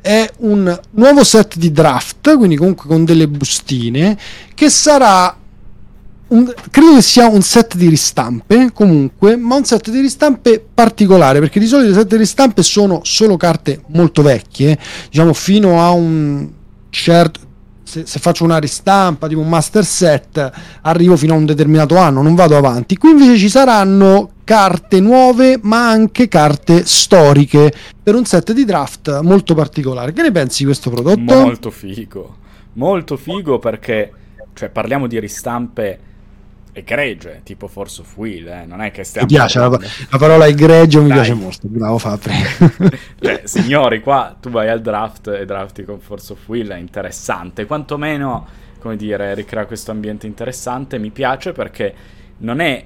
è 0.00 0.30
un 0.38 0.80
nuovo 0.92 1.22
set 1.22 1.56
di 1.56 1.70
draft, 1.70 2.36
quindi 2.36 2.56
comunque 2.56 2.88
con 2.88 3.04
delle 3.04 3.28
bustine, 3.28 4.16
che 4.54 4.70
sarà 4.70 5.36
un, 6.28 6.52
credo 6.70 6.94
che 6.94 7.02
sia 7.02 7.28
un 7.28 7.42
set 7.42 7.76
di 7.76 7.88
ristampe 7.88 8.70
comunque, 8.72 9.36
ma 9.36 9.56
un 9.56 9.64
set 9.64 9.90
di 9.90 10.00
ristampe 10.00 10.64
particolare 10.72 11.40
perché 11.40 11.58
di 11.60 11.66
solito 11.66 11.90
i 11.90 11.94
set 11.94 12.08
di 12.08 12.16
ristampe 12.16 12.62
sono 12.62 13.00
solo 13.02 13.36
carte 13.36 13.82
molto 13.88 14.22
vecchie, 14.22 14.78
diciamo 15.10 15.32
fino 15.32 15.80
a 15.80 15.90
un 15.90 16.48
certo 16.90 17.46
se, 17.88 18.04
se, 18.04 18.18
faccio 18.18 18.44
una 18.44 18.58
ristampa 18.58 19.28
tipo 19.28 19.40
un 19.40 19.48
master 19.48 19.82
set 19.82 20.52
arrivo 20.82 21.16
fino 21.16 21.32
a 21.32 21.36
un 21.38 21.46
determinato 21.46 21.96
anno, 21.96 22.20
non 22.20 22.34
vado 22.34 22.54
avanti. 22.54 22.98
Qui 22.98 23.12
invece 23.12 23.38
ci 23.38 23.48
saranno 23.48 24.32
carte 24.44 25.00
nuove, 25.00 25.58
ma 25.62 25.88
anche 25.88 26.28
carte 26.28 26.84
storiche 26.84 27.72
per 28.02 28.14
un 28.14 28.26
set 28.26 28.52
di 28.52 28.66
draft 28.66 29.20
molto 29.22 29.54
particolare. 29.54 30.12
Che 30.12 30.20
ne 30.20 30.30
pensi 30.30 30.58
di 30.58 30.64
questo 30.66 30.90
prodotto? 30.90 31.20
Molto 31.22 31.70
figo. 31.70 32.36
Molto 32.74 33.16
figo 33.16 33.58
perché 33.58 34.12
cioè 34.52 34.68
parliamo 34.68 35.06
di 35.06 35.18
ristampe 35.18 36.00
egregie, 36.78 37.40
tipo 37.44 37.66
Force 37.68 38.00
of 38.00 38.16
Will, 38.16 38.46
eh? 38.46 38.64
non 38.66 38.80
è 38.80 38.90
che 38.90 39.04
stiamo... 39.04 39.26
Mi 39.28 39.34
piace, 39.34 39.58
la, 39.58 39.68
la, 39.68 40.18
parola 40.18 40.46
egregio 40.46 41.00
mi 41.00 41.08
Dai. 41.08 41.16
piace 41.16 41.34
molto, 41.34 41.68
bravo 41.68 41.98
Fabri. 41.98 42.32
cioè, 43.20 43.42
signori, 43.44 44.00
qua 44.00 44.36
tu 44.40 44.50
vai 44.50 44.68
al 44.68 44.80
draft 44.80 45.28
e 45.28 45.44
drafti 45.44 45.84
con 45.84 46.00
Force 46.00 46.32
of 46.32 46.48
Will, 46.48 46.68
è 46.68 46.78
interessante, 46.78 47.66
quantomeno, 47.66 48.46
come 48.78 48.96
dire, 48.96 49.34
ricrea 49.34 49.66
questo 49.66 49.90
ambiente 49.90 50.26
interessante, 50.26 50.98
mi 50.98 51.10
piace 51.10 51.52
perché 51.52 51.94
non 52.38 52.60
è 52.60 52.84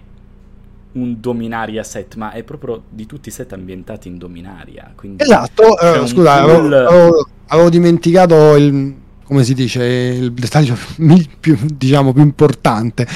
un 0.93 1.21
Dominaria 1.21 1.83
set, 1.83 2.17
ma 2.17 2.33
è 2.33 2.43
proprio 2.43 2.83
di 2.89 3.07
tutti 3.07 3.29
i 3.29 3.33
set 3.33 3.53
ambientati 3.53 4.09
in 4.09 4.19
Dominaria. 4.19 4.95
esatto, 5.17 5.79
eh, 5.79 6.07
scusa, 6.07 6.43
avevo, 6.43 6.77
avevo, 6.77 7.29
avevo 7.47 7.71
dimenticato 7.71 8.57
il 8.57 9.01
come 9.33 9.45
si 9.45 9.55
dice, 9.55 9.83
il 9.83 10.33
dettaglio 10.33 10.77
più, 11.41 11.57
diciamo, 11.63 12.13
più 12.13 12.23
importante 12.23 13.07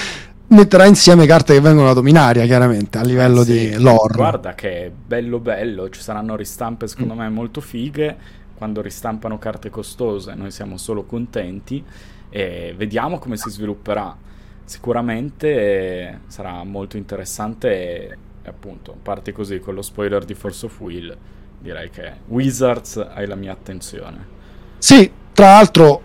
metterà 0.48 0.86
insieme 0.86 1.26
carte 1.26 1.54
che 1.54 1.60
vengono 1.60 1.88
da 1.88 1.94
Dominaria, 1.94 2.44
chiaramente, 2.44 2.98
a 2.98 3.02
livello 3.02 3.42
sì, 3.42 3.52
di 3.52 3.80
lore. 3.80 4.14
Guarda 4.14 4.54
che 4.54 4.92
bello 5.06 5.38
bello, 5.38 5.88
ci 5.90 6.00
saranno 6.00 6.36
ristampe 6.36 6.86
secondo 6.86 7.14
mm. 7.14 7.18
me 7.18 7.28
molto 7.28 7.60
fighe, 7.60 8.16
quando 8.54 8.80
ristampano 8.80 9.38
carte 9.38 9.70
costose 9.70 10.34
noi 10.34 10.50
siamo 10.50 10.76
solo 10.76 11.04
contenti 11.04 11.84
e 12.30 12.74
vediamo 12.76 13.18
come 13.18 13.36
si 13.36 13.50
svilupperà. 13.50 14.16
Sicuramente 14.64 15.48
eh, 15.48 16.18
sarà 16.26 16.64
molto 16.64 16.96
interessante 16.96 18.18
e 18.42 18.48
appunto, 18.48 18.96
parti 19.02 19.32
così 19.32 19.58
con 19.58 19.74
lo 19.74 19.82
spoiler 19.82 20.24
di 20.24 20.34
Force 20.34 20.66
of 20.66 20.80
Will, 20.80 21.16
direi 21.58 21.90
che 21.90 22.12
Wizards 22.26 22.96
hai 22.96 23.26
la 23.26 23.34
mia 23.34 23.50
attenzione. 23.50 24.34
Sì, 24.78 25.10
tra 25.32 25.46
l'altro 25.46 26.02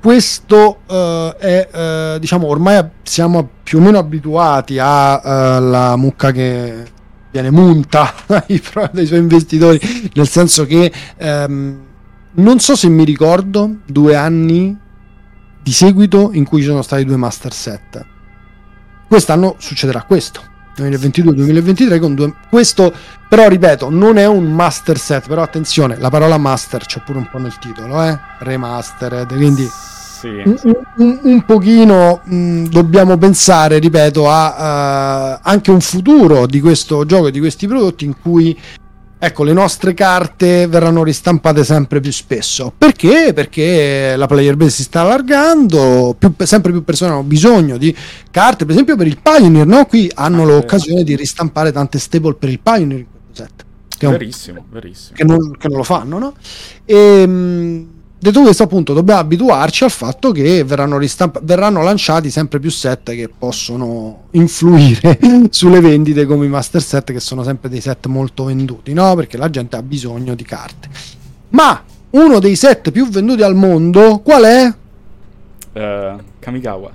questo 0.00 0.80
uh, 0.86 1.36
è, 1.38 1.68
uh, 2.14 2.18
diciamo, 2.18 2.46
ormai 2.46 2.82
siamo 3.02 3.48
più 3.62 3.78
o 3.78 3.80
meno 3.80 3.98
abituati 3.98 4.78
alla 4.78 5.94
uh, 5.94 5.98
mucca 5.98 6.30
che 6.30 6.84
viene 7.30 7.50
munta 7.50 8.14
dai 8.26 9.06
suoi 9.06 9.18
investitori, 9.18 9.80
nel 10.14 10.28
senso 10.28 10.66
che 10.66 10.92
um, 11.18 11.80
non 12.32 12.60
so 12.60 12.76
se 12.76 12.88
mi 12.88 13.04
ricordo 13.04 13.78
due 13.84 14.14
anni 14.14 14.76
di 15.62 15.72
seguito 15.72 16.30
in 16.32 16.44
cui 16.44 16.60
ci 16.60 16.68
sono 16.68 16.82
stati 16.82 17.04
due 17.04 17.16
master 17.16 17.52
set. 17.52 18.06
Quest'anno 19.06 19.56
succederà 19.58 20.02
questo 20.02 20.56
2022-2023 20.78 21.98
con 21.98 22.14
due... 22.14 22.32
Questo 22.48 22.94
però 23.28 23.48
ripeto, 23.48 23.90
non 23.90 24.16
è 24.16 24.26
un 24.26 24.52
master 24.52 24.98
set, 24.98 25.26
però 25.26 25.42
attenzione, 25.42 25.98
la 25.98 26.08
parola 26.08 26.38
master 26.38 26.84
c'è 26.86 27.02
pure 27.04 27.18
un 27.18 27.28
po' 27.30 27.38
nel 27.38 27.58
titolo, 27.58 28.02
eh? 28.02 28.18
Remastered, 28.38 29.34
quindi 29.34 29.68
sì. 30.18 30.42
un, 30.44 30.56
un, 30.96 31.20
un, 31.22 31.44
pochino 31.44 32.20
mh, 32.24 32.64
dobbiamo 32.64 33.16
pensare, 33.16 33.78
ripeto, 33.78 34.28
a 34.28 35.36
uh, 35.36 35.40
anche 35.42 35.70
un 35.70 35.80
futuro 35.80 36.46
di 36.46 36.60
questo 36.60 37.04
gioco 37.04 37.28
e 37.28 37.30
di 37.30 37.38
questi 37.38 37.68
prodotti 37.68 38.04
in 38.04 38.14
cui 38.20 38.58
ecco, 39.20 39.42
le 39.42 39.52
nostre 39.52 39.94
carte 39.94 40.66
verranno 40.66 41.02
ristampate 41.02 41.64
sempre 41.64 42.00
più 42.00 42.12
spesso. 42.12 42.72
Perché? 42.76 43.32
Perché 43.32 44.16
la 44.16 44.26
player 44.26 44.56
base 44.56 44.70
si 44.70 44.82
sta 44.84 45.02
allargando, 45.02 46.16
più, 46.18 46.34
sempre 46.38 46.72
più 46.72 46.82
persone 46.82 47.12
hanno 47.12 47.22
bisogno 47.22 47.76
di 47.76 47.94
carte, 48.30 48.64
per 48.64 48.74
esempio 48.74 48.96
per 48.96 49.06
il 49.06 49.18
Pioneer, 49.20 49.66
no? 49.66 49.86
Qui 49.86 50.10
hanno 50.14 50.42
ah, 50.42 50.46
l'occasione 50.46 51.04
di 51.04 51.16
ristampare 51.16 51.72
tante 51.72 51.98
stable 51.98 52.34
per 52.34 52.48
il 52.48 52.60
Pioneer 52.60 53.00
in 53.00 53.06
questo 53.10 53.52
set. 53.98 54.10
verissimo, 54.10 54.64
verissimo. 54.70 55.16
Che 55.16 55.24
non, 55.24 55.56
che 55.56 55.68
non, 55.68 55.76
lo 55.76 55.84
fanno, 55.84 56.18
no? 56.18 56.34
E, 56.84 56.96
ehm, 56.96 57.96
detto 58.18 58.42
questo, 58.42 58.64
appunto, 58.64 58.92
dobbiamo 58.92 59.20
abituarci 59.20 59.84
al 59.84 59.90
fatto 59.90 60.32
che 60.32 60.64
verranno, 60.64 60.98
ristamp- 60.98 61.40
verranno 61.42 61.82
lanciati 61.82 62.30
sempre 62.30 62.58
più 62.58 62.70
set 62.70 63.12
che 63.12 63.30
possono 63.36 64.24
influire 64.32 65.18
sulle 65.50 65.80
vendite 65.80 66.26
come 66.26 66.46
i 66.46 66.48
master 66.48 66.82
set, 66.82 67.12
che 67.12 67.20
sono 67.20 67.44
sempre 67.44 67.68
dei 67.68 67.80
set 67.80 68.06
molto 68.06 68.44
venduti, 68.44 68.92
no? 68.92 69.14
Perché 69.14 69.36
la 69.36 69.48
gente 69.50 69.76
ha 69.76 69.82
bisogno 69.82 70.34
di 70.34 70.42
carte. 70.42 70.88
Ma 71.50 71.82
uno 72.10 72.38
dei 72.40 72.56
set 72.56 72.90
più 72.90 73.08
venduti 73.08 73.42
al 73.42 73.54
mondo, 73.54 74.18
qual 74.18 74.42
è? 74.42 74.74
Uh, 75.72 76.20
Kamigawa. 76.40 76.90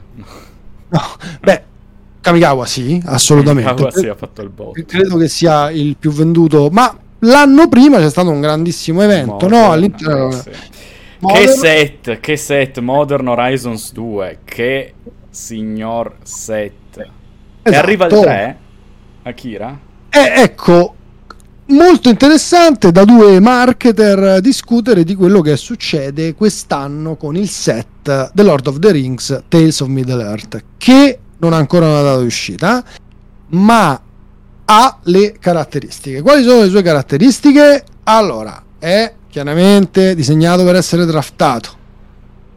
No, 0.90 1.02
beh, 1.40 1.64
Kamigawa 2.20 2.66
sì, 2.66 3.02
assolutamente. 3.06 3.70
Kamigawa 3.70 3.92
sì, 3.92 4.08
ha 4.08 4.16
fatto 4.16 4.42
il 4.42 4.50
botto. 4.50 4.82
Credo 4.86 5.16
che 5.18 5.30
sia 5.30 5.72
il 5.72 5.96
più 5.98 6.12
venduto, 6.12 6.70
ma 6.70 6.98
l'anno 7.20 7.70
prima 7.70 8.00
c'è 8.00 8.10
stato 8.10 8.30
un 8.30 8.42
grandissimo 8.42 9.02
evento, 9.02 9.32
Modern, 9.32 9.52
no? 9.54 9.72
All'interno... 9.72 10.32
Sì. 10.32 10.50
Modern... 11.24 11.46
Che 11.46 11.48
set, 11.48 12.20
che 12.20 12.36
set, 12.36 12.80
Modern 12.80 13.26
Horizons 13.30 13.94
2, 13.94 14.40
che 14.44 14.94
signor 15.30 16.18
set. 16.22 16.72
Esatto. 16.92 17.12
E 17.64 17.76
arriva 17.76 18.06
il 18.08 18.12
3, 18.12 18.58
Akira? 19.24 19.80
Eh, 20.10 20.42
ecco, 20.42 20.96
molto 21.68 22.10
interessante 22.10 22.92
da 22.92 23.06
due 23.06 23.40
marketer 23.40 24.42
discutere 24.42 25.06
di 25.06 25.16
quello 25.16 25.40
che 25.40 25.56
succede 25.56 26.36
quest'anno 26.36 27.16
con 27.16 27.38
il 27.38 27.48
set 27.48 28.32
The 28.34 28.44
Lord 28.44 28.68
of 28.68 28.80
the 28.80 28.92
Rings 28.92 29.44
Tales 29.48 29.80
of 29.80 29.88
Middle 29.88 30.22
Earth, 30.22 30.62
che 30.78 31.20
non 31.38 31.54
ha 31.54 31.58
ancora 31.58 31.86
una 31.86 32.02
data 32.02 32.20
di 32.20 32.26
uscita, 32.26 32.84
ma 33.52 34.02
ha 34.66 34.98
le 35.04 35.36
caratteristiche. 35.40 36.22
Quali 36.22 36.44
sono 36.44 36.64
le 36.64 36.70
sue 36.70 36.82
caratteristiche? 36.82 37.86
Allora, 38.04 38.62
è 38.78 39.14
chiaramente 39.34 40.14
disegnato 40.14 40.64
per 40.64 40.76
essere 40.76 41.06
draftato 41.06 41.82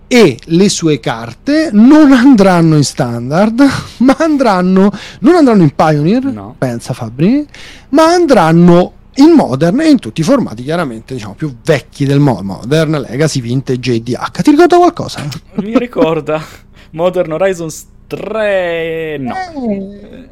e 0.06 0.38
le 0.45 0.68
sue 0.68 1.00
carte 1.00 1.71
non 1.73 2.12
andranno 2.12 2.76
in 2.76 2.85
standard, 2.85 3.64
ma 4.04 4.14
andranno 4.18 4.92
non 5.21 5.37
andranno 5.37 5.62
in 5.62 5.75
Pioneer, 5.75 6.25
no. 6.25 6.54
pensa 6.59 6.92
Fabri, 6.92 7.49
ma 7.88 8.12
andranno 8.12 8.92
in 9.14 9.30
Modern 9.30 9.80
e 9.80 9.88
in 9.88 9.99
tutti 9.99 10.21
i 10.21 10.25
formati 10.25 10.64
chiaramente 10.64 11.14
diciamo 11.14 11.33
più 11.33 11.56
vecchi 11.64 12.04
del 12.04 12.18
Modern, 12.18 13.00
Legacy, 13.09 13.40
Vintage 13.40 13.95
e 13.95 14.02
DH. 14.02 14.42
Ti 14.42 14.50
ricorda 14.50 14.76
qualcosa? 14.76 15.26
Mi 15.62 15.78
ricorda 15.78 16.45
Modern 16.90 17.33
Horizons 17.33 17.87
3 18.06 19.16
no. 19.18 19.35
Eh. 19.35 20.28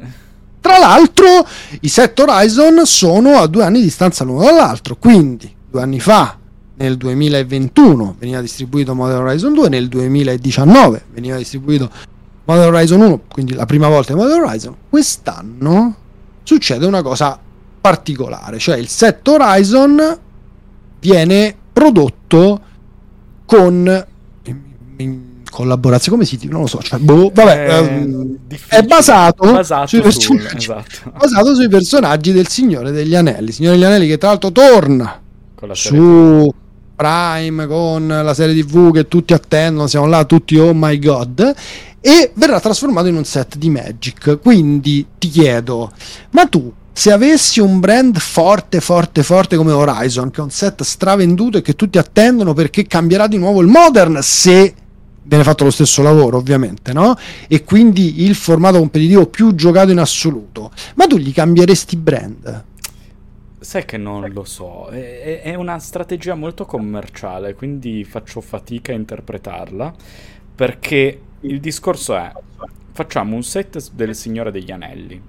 Tra 0.61 0.77
l'altro 0.77 1.27
i 1.81 1.87
set 1.87 2.19
Horizon 2.19 2.85
sono 2.85 3.39
a 3.39 3.47
due 3.47 3.63
anni 3.63 3.79
di 3.79 3.85
distanza 3.85 4.23
l'uno 4.23 4.43
dall'altro, 4.43 4.95
quindi 4.97 5.53
due 5.75 5.81
anni 5.81 5.99
fa 5.99 6.37
nel 6.77 6.95
2021 6.95 8.15
veniva 8.17 8.39
distribuito 8.39 8.95
Modern 8.95 9.23
Horizon 9.25 9.53
2, 9.53 9.69
nel 9.69 9.87
2019 9.89 11.03
veniva 11.13 11.35
distribuito 11.35 11.89
Modern 12.45 12.73
Horizon 12.73 13.01
1, 13.01 13.21
quindi 13.29 13.53
la 13.53 13.65
prima 13.65 13.89
volta 13.89 14.13
di 14.13 14.19
Modern 14.19 14.41
Horizon. 14.41 14.75
Quest'anno 14.89 15.95
succede 16.43 16.85
una 16.85 17.01
cosa 17.01 17.37
particolare, 17.81 18.57
cioè 18.57 18.77
il 18.77 18.87
set 18.87 19.27
Horizon 19.27 20.19
viene 20.99 21.55
prodotto 21.73 22.61
con 23.45 24.05
in 24.97 25.21
collaborazione 25.49 26.17
come 26.17 26.27
si 26.27 26.39
non 26.47 26.61
lo 26.61 26.67
so, 26.67 26.81
cioè, 26.81 26.99
boh, 26.99 27.31
vabbè, 27.33 27.65
è, 27.65 27.77
ehm, 27.79 28.37
è 28.67 28.81
basato, 28.83 29.51
basato, 29.51 29.87
sui 29.87 30.01
personaggi, 30.01 30.55
esatto. 30.57 31.11
basato 31.17 31.55
sui 31.55 31.67
personaggi 31.67 32.31
del 32.31 32.47
Signore 32.47 32.91
degli 32.91 33.15
Anelli, 33.15 33.51
Signore 33.51 33.75
degli 33.75 33.85
Anelli 33.85 34.07
che 34.07 34.17
tra 34.17 34.29
l'altro 34.29 34.51
torna 34.51 35.23
su 35.73 36.53
Prime 36.95 37.67
con 37.67 38.07
la 38.07 38.33
serie 38.33 38.63
TV 38.63 38.93
che 38.93 39.07
tutti 39.07 39.33
attendono, 39.33 39.87
siamo 39.87 40.05
là 40.05 40.23
tutti 40.23 40.57
oh 40.57 40.73
my 40.73 40.97
god 40.97 41.55
e 41.99 42.31
verrà 42.35 42.59
trasformato 42.59 43.07
in 43.07 43.15
un 43.15 43.25
set 43.25 43.57
di 43.57 43.69
Magic. 43.69 44.39
Quindi 44.41 45.05
ti 45.17 45.27
chiedo, 45.29 45.91
ma 46.31 46.45
tu 46.45 46.71
se 46.97 47.11
avessi 47.11 47.59
un 47.59 47.81
brand 47.81 48.17
forte, 48.19 48.79
forte, 48.79 49.23
forte 49.23 49.57
come 49.57 49.73
Horizon, 49.73 50.31
che 50.31 50.39
è 50.39 50.43
un 50.43 50.49
set 50.49 50.83
stravenduto 50.83 51.57
e 51.57 51.61
che 51.61 51.75
tutti 51.75 51.97
attendono 51.97 52.53
perché 52.53 52.87
cambierà 52.87 53.27
di 53.27 53.37
nuovo 53.37 53.59
il 53.59 53.67
Modern, 53.67 54.19
se 54.21 54.73
viene 55.23 55.43
fatto 55.43 55.65
lo 55.65 55.71
stesso 55.71 56.01
lavoro, 56.01 56.37
ovviamente, 56.37 56.93
no? 56.93 57.17
E 57.47 57.63
quindi 57.65 58.23
il 58.23 58.35
formato 58.35 58.77
competitivo 58.77 59.25
più 59.25 59.55
giocato 59.55 59.91
in 59.91 59.99
assoluto, 59.99 60.71
ma 60.95 61.05
tu 61.07 61.17
gli 61.17 61.33
cambieresti 61.33 61.97
brand? 61.97 62.63
Sai 63.65 63.83
che 63.83 63.97
non 63.97 64.29
lo 64.31 64.43
so, 64.43 64.89
è, 64.89 65.41
è, 65.41 65.55
una 65.55 65.79
strategia 65.79 66.35
molto 66.35 66.65
commerciale, 66.65 67.55
quindi 67.55 68.03
faccio 68.03 68.39
fatica 68.39 68.91
a 68.91 68.95
interpretarla, 68.95 69.91
perché 70.53 71.21
il 71.39 71.59
discorso 71.59 72.15
è, 72.15 72.31
facciamo 72.91 73.33
un 73.33 73.41
set 73.41 73.91
del 73.91 74.13
Signore 74.13 74.51
degli 74.51 74.71
Anelli, 74.71 75.19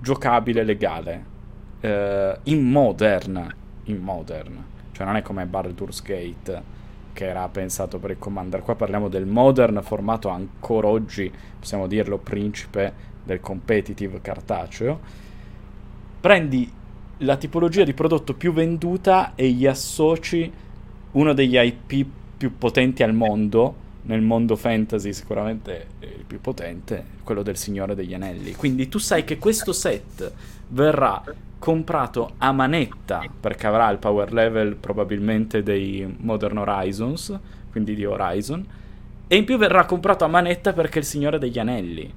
giocabile, 0.00 0.64
legale, 0.64 1.24
eh, 1.78 2.38
in 2.42 2.68
modern, 2.68 3.54
in 3.84 3.98
modern, 3.98 4.64
cioè 4.90 5.06
non 5.06 5.14
è 5.14 5.22
come 5.22 5.46
Baldur's 5.46 6.02
Gate, 6.02 6.62
che 7.12 7.24
era 7.24 7.48
pensato 7.48 8.00
per 8.00 8.10
il 8.10 8.18
Commander, 8.18 8.62
qua 8.62 8.74
parliamo 8.74 9.06
del 9.06 9.26
modern 9.26 9.80
formato 9.84 10.28
ancora 10.28 10.88
oggi, 10.88 11.32
possiamo 11.56 11.86
dirlo, 11.86 12.18
principe 12.18 12.92
del 13.22 13.38
competitive 13.38 14.20
cartaceo, 14.20 15.28
prendi 16.20 16.78
la 17.22 17.36
tipologia 17.36 17.84
di 17.84 17.92
prodotto 17.92 18.34
più 18.34 18.52
venduta 18.52 19.34
e 19.34 19.50
gli 19.50 19.66
associ 19.66 20.50
uno 21.12 21.32
degli 21.32 21.56
IP 21.56 22.06
più 22.36 22.56
potenti 22.56 23.02
al 23.02 23.12
mondo, 23.12 23.88
nel 24.02 24.22
mondo 24.22 24.56
fantasy 24.56 25.12
sicuramente 25.12 25.86
il 26.00 26.24
più 26.26 26.40
potente, 26.40 27.04
quello 27.22 27.42
del 27.42 27.56
Signore 27.56 27.94
degli 27.94 28.14
Anelli. 28.14 28.54
Quindi 28.54 28.88
tu 28.88 28.98
sai 28.98 29.24
che 29.24 29.38
questo 29.38 29.72
set 29.72 30.32
verrà 30.68 31.22
comprato 31.58 32.32
a 32.38 32.52
manetta 32.52 33.22
perché 33.38 33.66
avrà 33.66 33.90
il 33.90 33.98
power 33.98 34.32
level 34.32 34.76
probabilmente 34.76 35.62
dei 35.62 36.16
Modern 36.20 36.56
Horizons, 36.56 37.38
quindi 37.70 37.94
di 37.94 38.06
Horizon, 38.06 38.66
e 39.26 39.36
in 39.36 39.44
più 39.44 39.58
verrà 39.58 39.84
comprato 39.84 40.24
a 40.24 40.28
manetta 40.28 40.72
perché 40.72 40.94
è 40.94 41.02
il 41.02 41.06
Signore 41.06 41.38
degli 41.38 41.58
Anelli. 41.58 42.10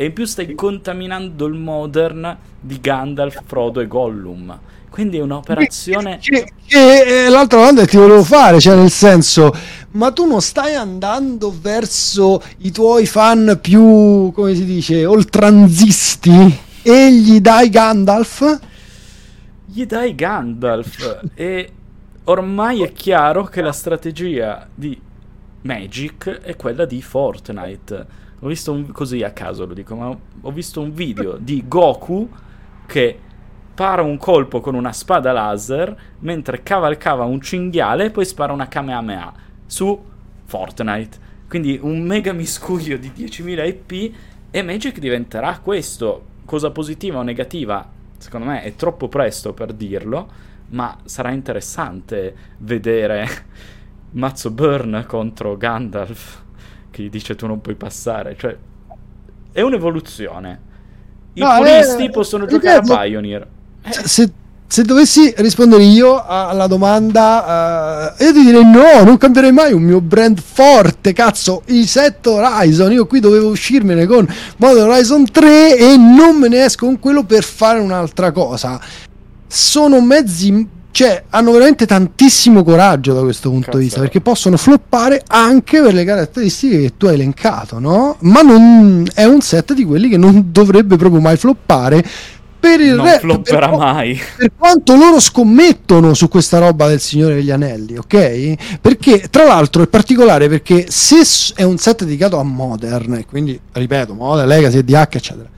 E 0.00 0.04
in 0.04 0.12
più 0.12 0.26
stai 0.26 0.54
contaminando 0.54 1.46
il 1.46 1.54
modern 1.54 2.36
di 2.60 2.78
Gandalf, 2.80 3.42
Frodo 3.44 3.80
e 3.80 3.88
Gollum. 3.88 4.56
Quindi 4.88 5.16
è 5.16 5.20
un'operazione. 5.22 6.18
Che, 6.18 6.52
che, 6.64 7.24
eh, 7.24 7.28
l'altra 7.28 7.58
domanda 7.58 7.80
che 7.80 7.88
ti 7.88 7.96
volevo 7.96 8.22
fare, 8.22 8.60
cioè 8.60 8.76
nel 8.76 8.92
senso, 8.92 9.52
ma 9.94 10.12
tu 10.12 10.24
non 10.24 10.40
stai 10.40 10.76
andando 10.76 11.52
verso 11.60 12.40
i 12.58 12.70
tuoi 12.70 13.06
fan 13.06 13.58
più, 13.60 14.30
come 14.30 14.54
si 14.54 14.64
dice, 14.64 15.04
oltranzisti 15.04 16.56
e 16.80 17.12
gli 17.12 17.40
dai 17.40 17.68
Gandalf? 17.68 18.60
Gli 19.66 19.84
dai 19.84 20.14
Gandalf 20.14 21.22
e 21.34 21.72
ormai 22.22 22.84
è 22.84 22.92
chiaro 22.92 23.46
che 23.46 23.62
la 23.62 23.72
strategia 23.72 24.64
di 24.72 24.96
Magic 25.62 26.28
è 26.40 26.54
quella 26.54 26.84
di 26.84 27.02
Fortnite 27.02 28.26
ho 28.40 28.46
visto 28.46 28.72
un, 28.72 28.92
così 28.92 29.22
a 29.22 29.32
caso 29.32 29.66
lo 29.66 29.74
dico, 29.74 29.96
ma 29.96 30.16
ho 30.40 30.50
visto 30.52 30.80
un 30.80 30.92
video 30.92 31.36
di 31.36 31.64
Goku 31.66 32.28
che 32.86 33.18
para 33.74 34.02
un 34.02 34.16
colpo 34.16 34.60
con 34.60 34.74
una 34.74 34.92
spada 34.92 35.32
laser 35.32 35.96
mentre 36.20 36.62
cavalcava 36.62 37.24
un 37.24 37.40
cinghiale 37.40 38.06
e 38.06 38.10
poi 38.10 38.24
spara 38.24 38.52
una 38.52 38.68
Kamehameha 38.68 39.32
su 39.66 40.04
Fortnite. 40.44 41.26
Quindi 41.48 41.78
un 41.80 42.02
mega 42.02 42.32
miscuglio 42.32 42.96
di 42.96 43.12
10.000 43.14 43.66
IP 43.66 44.14
e 44.50 44.62
Magic 44.62 44.98
diventerà 44.98 45.58
questo. 45.60 46.24
Cosa 46.44 46.70
positiva 46.70 47.18
o 47.18 47.22
negativa? 47.22 47.86
Secondo 48.16 48.46
me 48.46 48.62
è 48.62 48.74
troppo 48.74 49.08
presto 49.08 49.52
per 49.52 49.72
dirlo, 49.72 50.28
ma 50.70 50.96
sarà 51.04 51.30
interessante 51.30 52.34
vedere 52.58 53.28
Mazzo 54.12 54.50
Burn 54.50 55.04
contro 55.06 55.56
Gandalf 55.56 56.46
gli 57.04 57.10
dice 57.10 57.34
tu 57.34 57.46
non 57.46 57.60
puoi 57.60 57.74
passare. 57.74 58.36
Cioè, 58.38 58.56
è 59.52 59.60
un'evoluzione. 59.60 60.60
I 61.34 61.40
no, 61.40 61.56
puristi 61.56 62.04
eh, 62.04 62.10
possono 62.10 62.46
giocare 62.46 62.80
ripeto, 62.80 62.92
a 62.94 63.02
Pioneer. 63.02 63.46
Eh. 63.82 63.92
Se, 63.92 64.30
se, 64.66 64.82
dovessi 64.82 65.32
rispondere 65.38 65.82
io 65.82 66.24
alla 66.24 66.66
domanda, 66.66 68.14
uh, 68.18 68.22
io 68.22 68.32
ti 68.32 68.42
direi 68.42 68.64
no, 68.64 69.04
non 69.04 69.16
cambierei 69.16 69.52
mai 69.52 69.72
un 69.72 69.82
mio 69.82 70.00
brand 70.00 70.40
forte. 70.40 71.12
Cazzo, 71.12 71.62
i 71.66 71.86
7 71.86 72.28
Horizon. 72.28 72.92
Io 72.92 73.06
qui 73.06 73.20
dovevo 73.20 73.48
uscirmene 73.48 74.06
con 74.06 74.26
Modern 74.56 74.90
Horizon 74.90 75.30
3 75.30 75.76
e 75.76 75.96
non 75.96 76.36
me 76.36 76.48
ne 76.48 76.64
esco 76.64 76.86
con 76.86 76.98
quello 76.98 77.24
per 77.24 77.44
fare 77.44 77.78
un'altra 77.78 78.32
cosa. 78.32 78.80
sono 79.46 80.00
mezzi 80.00 80.76
cioè 80.90 81.24
hanno 81.30 81.52
veramente 81.52 81.86
tantissimo 81.86 82.64
coraggio 82.64 83.12
da 83.12 83.20
questo 83.20 83.50
punto 83.50 83.66
Cazzo. 83.66 83.78
di 83.78 83.84
vista 83.84 84.00
perché 84.00 84.20
possono 84.20 84.56
floppare 84.56 85.22
anche 85.26 85.80
per 85.80 85.94
le 85.94 86.04
caratteristiche 86.04 86.80
che 86.80 86.96
tu 86.96 87.06
hai 87.06 87.14
elencato 87.14 87.78
no? 87.78 88.16
ma 88.20 88.40
non 88.40 89.06
è 89.14 89.24
un 89.24 89.40
set 89.40 89.74
di 89.74 89.84
quelli 89.84 90.08
che 90.08 90.16
non 90.16 90.48
dovrebbe 90.50 90.96
proprio 90.96 91.20
mai 91.20 91.36
floppare 91.36 92.04
per 92.58 92.80
il 92.80 92.94
non 92.94 93.04
re- 93.06 93.18
flopperà 93.20 93.68
per, 93.68 93.78
mai. 93.78 94.20
per 94.36 94.52
quanto 94.56 94.96
loro 94.96 95.20
scommettono 95.20 96.12
su 96.14 96.28
questa 96.28 96.58
roba 96.58 96.88
del 96.88 97.00
Signore 97.00 97.36
degli 97.36 97.50
Anelli, 97.50 97.96
ok? 97.96 98.78
Perché 98.80 99.28
tra 99.30 99.44
l'altro 99.44 99.82
è 99.82 99.86
particolare 99.86 100.48
perché 100.48 100.86
se 100.88 101.22
è 101.54 101.62
un 101.62 101.78
set 101.78 102.04
dedicato 102.04 102.38
a 102.38 102.42
Modern, 102.42 103.24
quindi 103.28 103.58
ripeto, 103.72 104.14
Modern, 104.14 104.48
Legacy, 104.48 104.82
DH, 104.82 105.06
eccetera, 105.10 105.48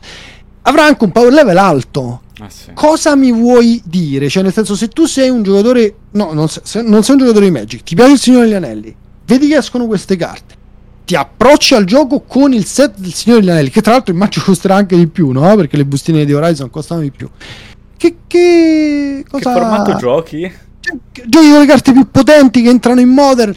avrà 0.62 0.84
anche 0.84 1.04
un 1.04 1.12
power 1.12 1.32
level 1.32 1.56
alto. 1.56 2.20
Ah, 2.40 2.48
sì. 2.48 2.70
Cosa 2.74 3.14
mi 3.16 3.32
vuoi 3.32 3.80
dire? 3.84 4.28
Cioè, 4.28 4.42
nel 4.42 4.52
senso, 4.52 4.74
se 4.76 4.88
tu 4.88 5.06
sei 5.06 5.28
un 5.28 5.42
giocatore, 5.42 5.94
no, 6.12 6.32
non, 6.32 6.48
se- 6.48 6.82
non 6.82 7.02
sei 7.02 7.14
un 7.14 7.20
giocatore 7.20 7.46
di 7.46 7.50
Magic, 7.50 7.82
ti 7.82 7.94
piace 7.94 8.12
il 8.12 8.18
Signore 8.18 8.44
degli 8.44 8.54
Anelli, 8.54 8.94
vedi 9.26 9.48
che 9.48 9.56
escono 9.56 9.86
queste 9.86 10.16
carte. 10.16 10.54
Ti 11.04 11.16
approcci 11.16 11.74
al 11.74 11.84
gioco 11.84 12.20
con 12.20 12.52
il 12.52 12.64
set 12.64 12.98
del 12.98 13.12
Signore 13.12 13.40
degli 13.42 13.50
Anelli, 13.50 13.70
che 13.70 13.82
tra 13.82 13.92
l'altro 13.92 14.14
immagino 14.14 14.44
costerà 14.48 14.74
anche 14.76 14.96
di 14.96 15.06
più, 15.06 15.30
no? 15.32 15.54
Perché 15.56 15.76
le 15.76 15.84
bustine 15.84 16.24
di 16.24 16.32
Horizon 16.32 16.70
costano 16.70 17.00
di 17.00 17.10
più. 17.10 17.28
Che, 17.96 18.16
che 18.26 19.24
cosa 19.28 19.52
Che 19.52 19.58
formato 19.58 19.96
giochi? 19.96 20.40
cioè, 20.80 20.96
giochi 21.26 21.50
con 21.50 21.60
le 21.60 21.66
carte 21.66 21.92
più 21.92 22.10
potenti 22.10 22.62
che 22.62 22.70
entrano 22.70 23.00
in 23.00 23.08
Modern. 23.10 23.54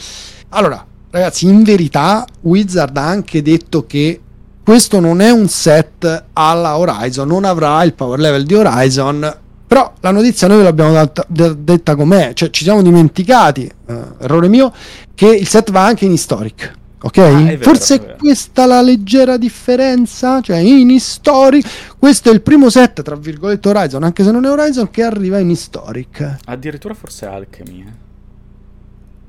Allora, 0.49 0.85
ragazzi, 1.11 1.45
in 1.45 1.63
verità, 1.63 2.25
Wizard 2.41 2.97
ha 2.97 3.07
anche 3.07 3.41
detto 3.41 3.85
che 3.85 4.19
questo 4.63 4.99
non 4.99 5.21
è 5.21 5.29
un 5.29 5.47
set 5.49 6.25
alla 6.33 6.77
Horizon, 6.77 7.27
non 7.27 7.43
avrà 7.45 7.83
il 7.83 7.93
power 7.93 8.19
level 8.19 8.45
di 8.45 8.53
Horizon. 8.55 9.37
Però 9.67 9.91
la 10.01 10.11
notizia 10.11 10.47
noi 10.47 10.57
ve 10.57 10.63
l'abbiamo 10.63 10.91
data- 10.93 11.25
de- 11.27 11.63
detta 11.63 11.95
com'è, 11.95 12.33
cioè 12.33 12.49
ci 12.51 12.63
siamo 12.63 12.81
dimenticati, 12.83 13.63
eh, 13.87 13.95
errore 14.19 14.47
mio, 14.47 14.71
che 15.15 15.27
il 15.27 15.47
set 15.47 15.71
va 15.71 15.83
anche 15.85 16.05
in 16.05 16.11
historic. 16.11 16.73
Ok? 17.01 17.17
Ah, 17.17 17.39
è 17.39 17.57
vero, 17.57 17.63
Forse 17.63 17.95
è 17.95 17.97
è 17.99 18.01
vero. 18.01 18.15
questa 18.19 18.65
la 18.65 18.81
leggera 18.81 19.35
differenza. 19.35 20.39
Cioè, 20.41 20.57
in 20.57 20.89
historic, 20.91 21.65
questo 21.97 22.29
è 22.29 22.33
il 22.33 22.41
primo 22.41 22.69
set, 22.69 23.01
tra 23.01 23.15
virgolette, 23.15 23.67
Horizon, 23.67 24.03
anche 24.03 24.23
se 24.23 24.31
non 24.31 24.45
è 24.45 24.49
Horizon, 24.49 24.89
che 24.91 25.03
arriva 25.03 25.39
in 25.39 25.49
historic. 25.49 26.35
Addirittura 26.45 26.93
forse 26.93 27.25
Alchemy. 27.25 27.79
eh. 27.81 27.91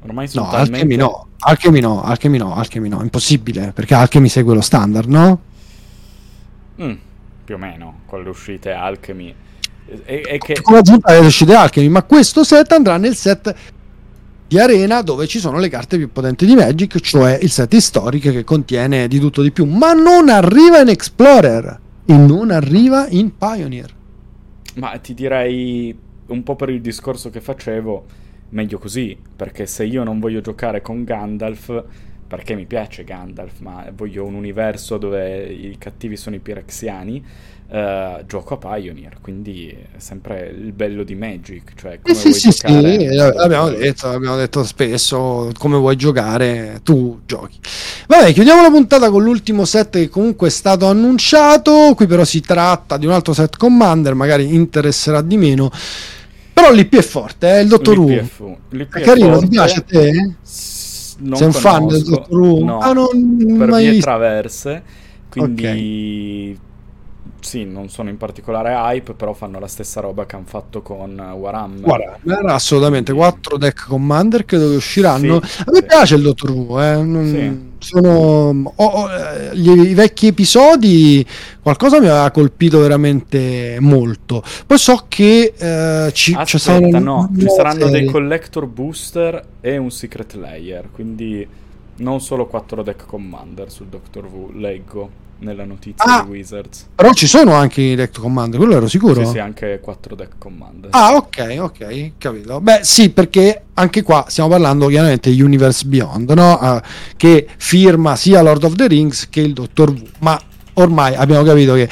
Ormai 0.04 0.28
sono 0.28 0.44
No, 0.44 0.50
talmente... 0.50 0.76
Alchemy 0.76 0.96
no, 0.96 1.26
Alchemy 1.38 1.80
no, 1.80 2.02
Alchemy 2.02 2.38
no, 2.38 2.54
Alchemy 2.54 2.88
no, 2.88 3.02
impossibile, 3.02 3.72
perché 3.72 3.94
Alchemy 3.94 4.28
segue 4.28 4.54
lo 4.54 4.60
standard, 4.60 5.08
no? 5.08 5.40
Mm, 6.82 6.94
più 7.44 7.54
o 7.54 7.58
meno, 7.58 8.00
con 8.06 8.22
le 8.22 8.28
uscite 8.28 8.72
Alchemy. 8.72 9.34
E, 10.04 10.22
e 10.26 10.38
che... 10.38 10.60
Come 10.60 10.78
aggiunta 10.78 11.12
alle 11.12 11.26
uscite 11.26 11.54
Alchemy, 11.54 11.88
ma 11.88 12.02
questo 12.02 12.44
set 12.44 12.72
andrà 12.72 12.96
nel 12.98 13.14
set 13.14 13.54
di 14.46 14.58
arena 14.58 15.00
dove 15.00 15.26
ci 15.26 15.38
sono 15.38 15.58
le 15.58 15.68
carte 15.68 15.96
più 15.96 16.12
potenti 16.12 16.44
di 16.44 16.54
Magic, 16.54 17.00
cioè 17.00 17.38
il 17.40 17.50
set 17.50 17.72
historic 17.72 18.30
che 18.30 18.44
contiene 18.44 19.08
di 19.08 19.18
tutto 19.18 19.40
di 19.40 19.52
più, 19.52 19.64
ma 19.64 19.94
non 19.94 20.28
arriva 20.28 20.80
in 20.80 20.88
Explorer 20.88 21.80
e 22.04 22.12
non 22.14 22.50
arriva 22.50 23.08
in 23.08 23.36
Pioneer. 23.36 23.94
Ma 24.74 24.98
ti 24.98 25.14
direi 25.14 25.96
un 26.26 26.42
po' 26.42 26.56
per 26.56 26.68
il 26.68 26.80
discorso 26.80 27.30
che 27.30 27.40
facevo, 27.40 28.04
meglio 28.54 28.78
così, 28.78 29.16
perché 29.36 29.66
se 29.66 29.84
io 29.84 30.04
non 30.04 30.20
voglio 30.20 30.40
giocare 30.40 30.80
con 30.80 31.04
Gandalf, 31.04 31.84
perché 32.26 32.54
mi 32.54 32.64
piace 32.64 33.04
Gandalf, 33.04 33.58
ma 33.60 33.86
voglio 33.94 34.24
un 34.24 34.34
universo 34.34 34.96
dove 34.96 35.44
i 35.44 35.76
cattivi 35.76 36.16
sono 36.16 36.36
i 36.36 36.38
Pirexiani, 36.38 37.24
eh, 37.68 38.24
gioco 38.26 38.54
a 38.54 38.56
Pioneer, 38.58 39.18
quindi 39.20 39.68
è 39.68 39.98
sempre 39.98 40.54
il 40.56 40.72
bello 40.72 41.02
di 41.02 41.16
Magic, 41.16 41.72
cioè 41.74 41.98
come 42.00 42.14
sì, 42.14 42.28
vuoi 42.28 42.40
sì, 42.40 42.52
sì, 42.52 42.58
giocare. 42.66 42.96
eh, 42.96 43.14
l'abbiamo 43.14 43.68
detto, 43.70 44.08
l'abbiamo 44.08 44.36
detto 44.36 44.62
spesso, 44.64 45.50
come 45.58 45.76
vuoi 45.76 45.96
giocare, 45.96 46.80
tu 46.84 47.20
giochi. 47.26 47.58
Vabbè, 48.06 48.32
chiudiamo 48.32 48.62
la 48.62 48.70
puntata 48.70 49.10
con 49.10 49.24
l'ultimo 49.24 49.64
set 49.64 49.90
che 49.98 50.08
comunque 50.08 50.46
è 50.46 50.50
stato 50.50 50.86
annunciato, 50.86 51.92
qui 51.96 52.06
però 52.06 52.22
si 52.24 52.40
tratta 52.40 52.96
di 52.96 53.06
un 53.06 53.12
altro 53.12 53.32
set 53.32 53.56
Commander, 53.56 54.14
magari 54.14 54.54
interesserà 54.54 55.22
di 55.22 55.36
meno, 55.36 55.70
però 56.54 56.72
l'IP 56.72 56.96
è 56.96 57.02
forte, 57.02 57.48
è 57.48 57.58
il 57.58 57.68
Dottor 57.68 57.98
Who. 57.98 58.08
È 58.10 58.86
carino, 58.88 59.32
forte. 59.32 59.44
ti 59.44 59.48
piace 59.48 59.78
a 59.78 59.82
te? 59.82 60.12
Non 61.16 61.36
Sei 61.36 61.46
un 61.46 61.52
fan 61.52 61.86
del 61.86 62.02
conosco, 62.02 62.10
Dottor 62.10 62.38
Who? 62.40 62.64
No, 62.64 62.78
Ah, 62.78 62.92
non- 62.92 63.56
per 63.58 63.68
mai 63.68 63.82
vie 63.82 63.90
visto. 63.92 64.06
traverse, 64.06 64.82
quindi 65.28 66.58
sì, 67.44 67.64
non 67.64 67.90
sono 67.90 68.08
in 68.08 68.16
particolare 68.16 68.72
hype, 68.72 69.12
però 69.12 69.34
fanno 69.34 69.58
la 69.58 69.66
stessa 69.68 70.00
roba 70.00 70.24
che 70.24 70.34
hanno 70.34 70.46
fatto 70.46 70.80
con 70.80 71.14
Warhammer. 71.18 71.80
Guarda, 71.80 72.18
era 72.26 72.54
assolutamente 72.54 73.12
quattro 73.12 73.58
deck 73.58 73.86
Commander 73.86 74.44
credo 74.46 74.70
che 74.70 74.76
usciranno. 74.76 75.40
Sì, 75.44 75.60
a 75.60 75.64
me 75.70 75.76
sì. 75.80 75.84
piace 75.84 76.14
il 76.14 76.22
Dottor 76.22 76.50
Who, 76.50 76.82
eh. 76.82 77.02
non- 77.02 77.26
Sì. 77.28 77.72
sono 77.84 78.72
ho- 78.76 79.08
eh, 79.10 79.54
gli, 79.56 79.68
i 79.70 79.92
vecchi 79.94 80.28
episodi 80.28 81.24
qualcosa 81.60 82.00
mi 82.00 82.06
aveva 82.08 82.30
colpito 82.30 82.78
veramente 82.80 83.76
molto. 83.78 84.42
Poi 84.66 84.78
so 84.78 85.04
che 85.06 85.52
eh, 85.56 86.10
ci, 86.14 86.32
Aspetta, 86.32 86.58
stata 86.58 86.86
una 86.86 86.98
no, 86.98 87.30
ci 87.38 87.46
saranno 87.48 87.90
dei 87.90 88.06
collector 88.06 88.66
booster 88.66 89.44
e 89.60 89.76
un 89.76 89.90
secret 89.90 90.32
layer, 90.34 90.88
quindi 90.90 91.46
non 91.96 92.20
solo 92.22 92.46
4 92.46 92.82
deck 92.82 93.04
commander 93.06 93.70
sul 93.70 93.86
Doctor 93.86 94.24
Who, 94.24 94.50
leggo 94.54 95.22
nella 95.38 95.64
notizia 95.64 96.04
Ah. 96.04 96.22
di 96.22 96.30
Wizards. 96.30 96.86
Però 96.94 97.12
ci 97.12 97.26
sono 97.26 97.52
anche 97.54 97.80
i 97.82 97.94
deck 97.94 98.18
Commander, 98.18 98.58
quello 98.58 98.76
ero 98.76 98.88
sicuro. 98.88 99.24
Sì, 99.24 99.32
sì, 99.32 99.38
anche 99.38 99.80
4 99.80 100.14
deck 100.14 100.34
commander. 100.38 100.90
Ah, 100.92 101.14
ok, 101.16 101.56
ok, 101.58 102.12
capito. 102.18 102.60
Beh, 102.60 102.80
sì, 102.82 103.10
perché 103.10 103.64
anche 103.74 104.02
qua 104.02 104.24
stiamo 104.28 104.48
parlando 104.50 104.86
chiaramente 104.88 105.30
di 105.30 105.40
Universe 105.42 105.84
Beyond, 105.86 106.30
no? 106.30 106.58
Ah, 106.58 106.82
che 107.16 107.46
firma 107.56 108.16
sia 108.16 108.40
Lord 108.42 108.64
of 108.64 108.74
the 108.74 108.86
Rings 108.88 109.28
che 109.28 109.40
il 109.40 109.52
Doctor 109.52 109.90
Who. 109.90 110.02
Ma 110.20 110.40
ormai 110.74 111.14
abbiamo 111.14 111.44
capito 111.44 111.74
che, 111.74 111.88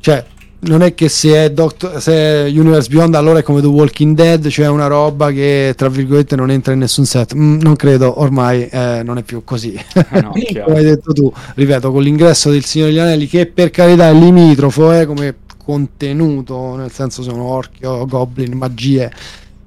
cioè, 0.00 0.24
non 0.66 0.82
è 0.82 0.94
che 0.94 1.08
se 1.08 1.44
è, 1.44 1.50
Doctor- 1.50 2.00
se 2.00 2.12
è 2.12 2.48
Universe 2.48 2.88
Beyond 2.88 3.14
allora 3.14 3.40
è 3.40 3.42
come 3.42 3.60
The 3.60 3.66
Walking 3.66 4.16
Dead, 4.16 4.48
cioè 4.48 4.68
una 4.68 4.86
roba 4.86 5.30
che 5.30 5.74
tra 5.76 5.88
virgolette 5.88 6.36
non 6.36 6.50
entra 6.50 6.72
in 6.72 6.78
nessun 6.80 7.04
set. 7.04 7.34
Mm, 7.34 7.60
non 7.60 7.76
credo, 7.76 8.20
ormai 8.20 8.66
eh, 8.68 9.02
non 9.04 9.18
è 9.18 9.22
più 9.22 9.42
così. 9.44 9.78
Ah, 10.10 10.20
no, 10.20 10.32
come 10.64 10.76
hai 10.76 10.84
detto 10.84 11.12
tu, 11.12 11.32
ripeto, 11.54 11.90
con 11.90 12.02
l'ingresso 12.02 12.50
del 12.50 12.64
Signore 12.64 12.90
degli 12.90 13.00
Anelli, 13.00 13.26
che 13.26 13.46
per 13.46 13.70
carità 13.70 14.08
è 14.08 14.12
limitrofo, 14.12 14.92
eh, 14.92 15.06
come 15.06 15.36
contenuto, 15.56 16.76
nel 16.76 16.92
senso 16.92 17.22
sono 17.22 17.42
orchi 17.44 17.84
o 17.84 18.06
goblin, 18.06 18.56
magie, 18.56 19.10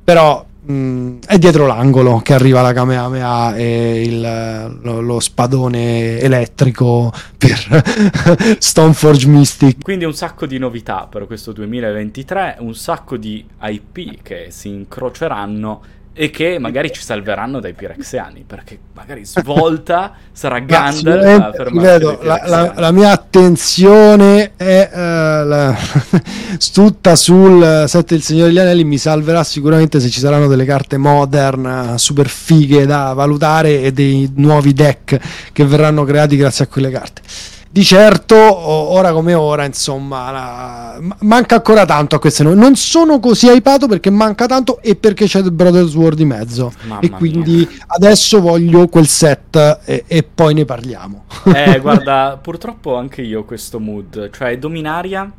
però 0.03 0.45
mh, 0.67 1.19
è 1.25 1.37
dietro 1.37 1.65
l'angolo 1.65 2.19
che 2.19 2.33
arriva 2.33 2.61
la 2.61 2.73
Kamehameha 2.73 3.55
e 3.55 4.03
il, 4.03 4.79
lo, 4.81 5.01
lo 5.01 5.19
spadone 5.19 6.19
elettrico 6.19 7.11
per 7.37 8.57
Stoneforge 8.59 9.27
Mystic. 9.27 9.83
Quindi 9.83 10.05
un 10.05 10.13
sacco 10.13 10.45
di 10.45 10.57
novità 10.57 11.07
per 11.09 11.25
questo 11.27 11.51
2023, 11.51 12.57
un 12.59 12.75
sacco 12.75 13.17
di 13.17 13.45
IP 13.61 14.21
che 14.21 14.47
si 14.49 14.69
incroceranno 14.69 15.95
e 16.19 16.31
che 16.31 16.57
magari 16.57 16.91
ci 16.91 17.01
salveranno 17.03 17.59
dai 17.59 17.73
Pirexiani, 17.73 18.43
perché 18.45 18.79
magari 18.93 19.23
svolta 19.23 20.13
sarà 20.31 20.57
Gandalf 20.57 21.25
a 21.41 21.51
fermarsi 21.51 21.89
ripeto, 21.93 22.15
dai 22.17 22.25
la, 22.25 22.41
la- 22.45 22.73
la 22.75 22.91
mia 22.91 23.11
attenzione 23.11 24.53
è 24.55 24.89
eh, 24.91 24.97
la- 25.45 25.77
tutta 26.73 27.15
sul 27.15 27.83
set 27.87 28.07
del 28.09 28.23
Signore 28.23 28.47
degli 28.47 28.57
Anelli. 28.57 28.83
Mi 28.83 28.97
salverà 28.97 29.43
sicuramente 29.43 29.99
se 29.99 30.09
ci 30.09 30.19
saranno 30.19 30.47
delle 30.47 30.65
carte 30.65 30.97
modern, 30.97 31.91
eh, 31.93 31.97
super 31.99 32.27
fighe 32.27 32.87
da 32.87 33.13
valutare 33.13 33.81
e 33.83 33.91
dei 33.91 34.31
nuovi 34.37 34.73
deck 34.73 35.19
che 35.53 35.65
verranno 35.65 36.03
creati 36.03 36.35
grazie 36.35 36.65
a 36.65 36.67
quelle 36.67 36.89
carte. 36.89 37.21
Di 37.69 37.83
certo, 37.83 38.35
ora 38.35 39.11
come 39.11 39.33
ora, 39.33 39.65
insomma, 39.65 40.31
la- 40.31 40.97
ma- 41.01 41.15
manca 41.21 41.55
ancora 41.55 41.85
tanto 41.85 42.15
a 42.15 42.19
queste. 42.19 42.43
no- 42.43 42.53
Non 42.53 42.75
sono 42.75 43.19
così 43.19 43.47
hypato 43.47 43.87
perché 43.87 44.09
manca 44.09 44.45
tanto 44.47 44.81
e 44.81 44.95
perché 44.95 45.25
c'è 45.25 45.43
The 45.43 45.51
Brothers 45.51 45.93
War 45.93 46.15
di 46.15 46.25
mezzo. 46.25 46.71
Mamma 46.87 47.01
e 47.01 47.09
mia. 47.09 47.17
quindi 47.17 47.67
adesso 47.87 48.39
voglio 48.41 48.87
quel 48.87 49.07
set 49.07 49.81
e, 49.85 50.05
e 50.07 50.23
poi 50.23 50.53
ne 50.53 50.65
parliamo. 50.65 51.25
Eh, 51.53 51.79
guarda, 51.81 52.39
purtroppo 52.41 52.95
anche 52.95 53.21
io 53.21 53.41
ho 53.41 53.43
questo 53.45 53.79
mood, 53.79 54.29
cioè 54.31 54.57
Dominaria 54.57 55.31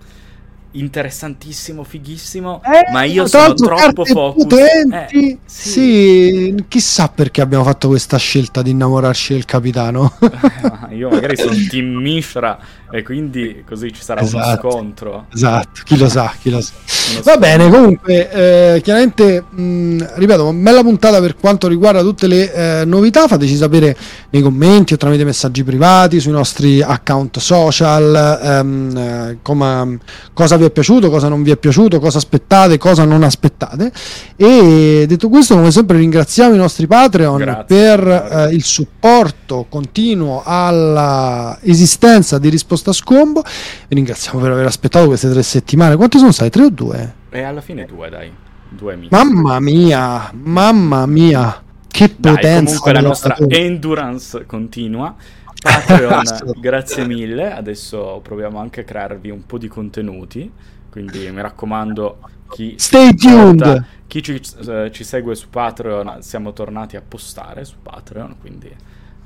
interessantissimo, 0.72 1.83
fighissimo, 1.85 2.61
Eh, 2.64 2.90
ma 2.92 3.04
io 3.04 3.26
sono 3.26 3.54
troppo 3.54 4.04
focus. 4.04 4.59
Eh, 4.59 5.07
sì. 5.07 5.38
sì. 5.46 6.64
chissà 6.68 7.09
perché 7.09 7.40
abbiamo 7.40 7.64
fatto 7.64 7.88
questa 7.88 8.16
scelta 8.18 8.62
di 8.62 8.70
innamorarci 8.70 9.33
del 9.35 9.44
capitano. 9.44 10.12
Eh, 10.90 10.96
io 10.96 11.11
magari 11.11 11.37
sono 11.37 11.52
Team 11.68 11.87
Mishra 11.96 12.59
e 12.90 13.02
quindi 13.02 13.62
così 13.66 13.92
ci 13.92 14.02
sarà 14.02 14.22
Esatto. 14.22 14.66
uno 14.66 14.70
scontro. 14.72 15.26
esatto, 15.33 15.83
chi 15.85 15.98
lo 15.98 16.09
sa, 16.09 16.33
chi 16.40 16.48
lo 16.50 16.61
sa. 16.62 16.72
Va 17.24 17.37
bene, 17.37 17.68
comunque, 17.68 18.31
eh, 18.76 18.81
chiaramente, 18.83 19.42
mh, 19.42 20.14
ripeto, 20.14 20.52
bella 20.54 20.83
puntata 20.83 21.20
per 21.20 21.37
quanto 21.37 21.68
riguarda 21.68 22.00
tutte 22.00 22.26
le 22.26 22.52
eh, 22.81 22.85
novità. 22.87 23.26
Fateci 23.28 23.57
sapere 23.57 23.96
nei 24.31 24.40
commenti 24.42 24.94
o 24.94 24.96
tramite 24.96 25.24
messaggi 25.24 25.62
privati 25.62 26.20
sui 26.20 26.33
nostri 26.33 26.81
account 26.83 27.38
social 27.38 28.40
ehm, 28.42 28.96
eh, 28.96 29.38
come- 29.42 29.98
cosa 30.33 30.57
vi 30.59 30.64
è 30.64 30.71
piaciuto, 30.71 31.09
cosa 31.09 31.29
non 31.29 31.42
vi 31.42 31.51
è 31.51 31.57
piaciuto, 31.57 31.99
cosa 32.01 32.18
aspettate, 32.18 32.77
cosa 32.77 33.05
non 33.05 33.23
aspettate. 33.23 33.90
E 34.37 35.05
detto 35.09 35.29
questo, 35.29 35.55
come 35.55 35.71
sempre, 35.71 35.97
ringraziamo 35.99 36.55
i 36.55 36.59
nostri 36.59 36.87
Patreon 36.87 37.38
Grazie. 37.38 37.64
per 37.66 38.09
eh, 38.09 38.55
il 38.55 38.62
supporto 38.62 39.66
continuo 39.68 40.42
all'esistenza 40.44 42.38
di 42.38 42.49
Risposta 42.49 42.90
a 42.90 42.92
Scombo. 42.92 43.42
Vi 43.42 43.94
ringraziamo 43.94 44.40
per 44.40 44.51
aver 44.51 44.66
aspettato 44.66 45.07
queste 45.07 45.31
tre 45.31 45.42
settimane. 45.42 45.97
Quante 45.97 46.18
sono 46.18 46.33
state? 46.33 46.51
Tre 46.51 46.64
o 46.64 46.71
due? 46.71 47.14
E 47.31 47.42
alla 47.42 47.61
fine 47.61 47.87
due, 47.87 48.09
dai. 48.09 48.31
Due 48.71 48.92
amici. 48.92 49.09
Mamma 49.11 49.61
mia, 49.61 50.31
mamma 50.35 51.07
mia, 51.07 51.62
che 51.90 52.14
Dai, 52.16 52.35
potenza! 52.35 52.64
comunque 52.64 52.92
la 52.92 53.01
nostra 53.01 53.37
endurance 53.49 54.44
continua. 54.47 55.14
Patreon, 55.62 56.23
grazie 56.61 57.05
mille. 57.07 57.53
Adesso 57.53 58.21
proviamo 58.23 58.59
anche 58.59 58.81
a 58.81 58.85
crearvi 58.85 59.31
un 59.31 59.44
po' 59.47 59.59
di 59.59 59.68
contenuti. 59.68 60.51
Quindi 60.90 61.31
mi 61.31 61.40
raccomando, 61.40 62.18
chi, 62.51 62.75
Stay 62.79 63.14
tuned. 63.14 63.62
porta- 63.62 63.85
chi 64.07 64.23
ci, 64.23 64.40
eh, 64.68 64.90
ci 64.92 65.05
segue 65.05 65.35
su 65.35 65.49
Patreon, 65.51 66.23
siamo 66.23 66.53
tornati 66.53 66.97
a 66.97 67.03
postare 67.07 67.64
su 67.64 67.77
Patreon. 67.83 68.37
Quindi 68.40 68.75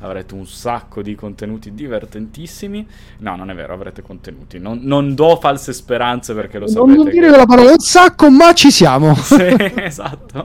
avrete 0.03 0.35
un 0.35 0.47
sacco 0.47 1.01
di 1.03 1.15
contenuti 1.15 1.73
divertentissimi. 1.73 2.87
No, 3.19 3.37
non 3.37 3.51
è 3.51 3.55
vero, 3.55 3.73
avrete 3.73 4.03
contenuti. 4.03 4.59
Non, 4.59 4.81
non 4.83 5.15
do 5.15 5.37
false 5.41 5.73
speranze 5.73 6.35
perché 6.35 6.59
lo 6.59 6.67
Non, 6.67 6.75
sapete. 6.75 6.97
non 6.97 7.05
che- 7.07 7.11
dire 7.13 7.29
quella 7.29 7.47
parola 7.47 7.71
un 7.71 7.79
sacco, 7.79 8.31
ma 8.31 8.53
ci 8.53 8.71
siamo. 8.71 9.15
sì, 9.17 9.57
esatto, 9.77 10.45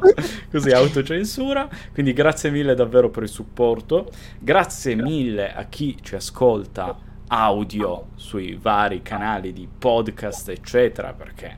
così 0.52 0.70
autocensura. 0.72 1.68
Quindi 1.94 2.14
grazie 2.14 2.50
mille 2.50 2.76
davvero 2.76 3.10
per 3.10 3.24
il 3.24 3.30
supporto. 3.30 4.10
Grazie 4.40 4.96
mille 4.96 5.54
a 5.54 5.64
chi 5.66 5.98
ci 6.02 6.16
ascolta 6.16 6.96
audio 7.30 8.08
sui 8.16 8.58
vari 8.62 9.02
canali 9.02 9.52
di 9.54 9.68
podcast, 9.78 10.50
eccetera, 10.50 11.14
perché 11.14 11.58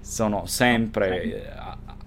sono 0.00 0.44
sempre 0.46 1.50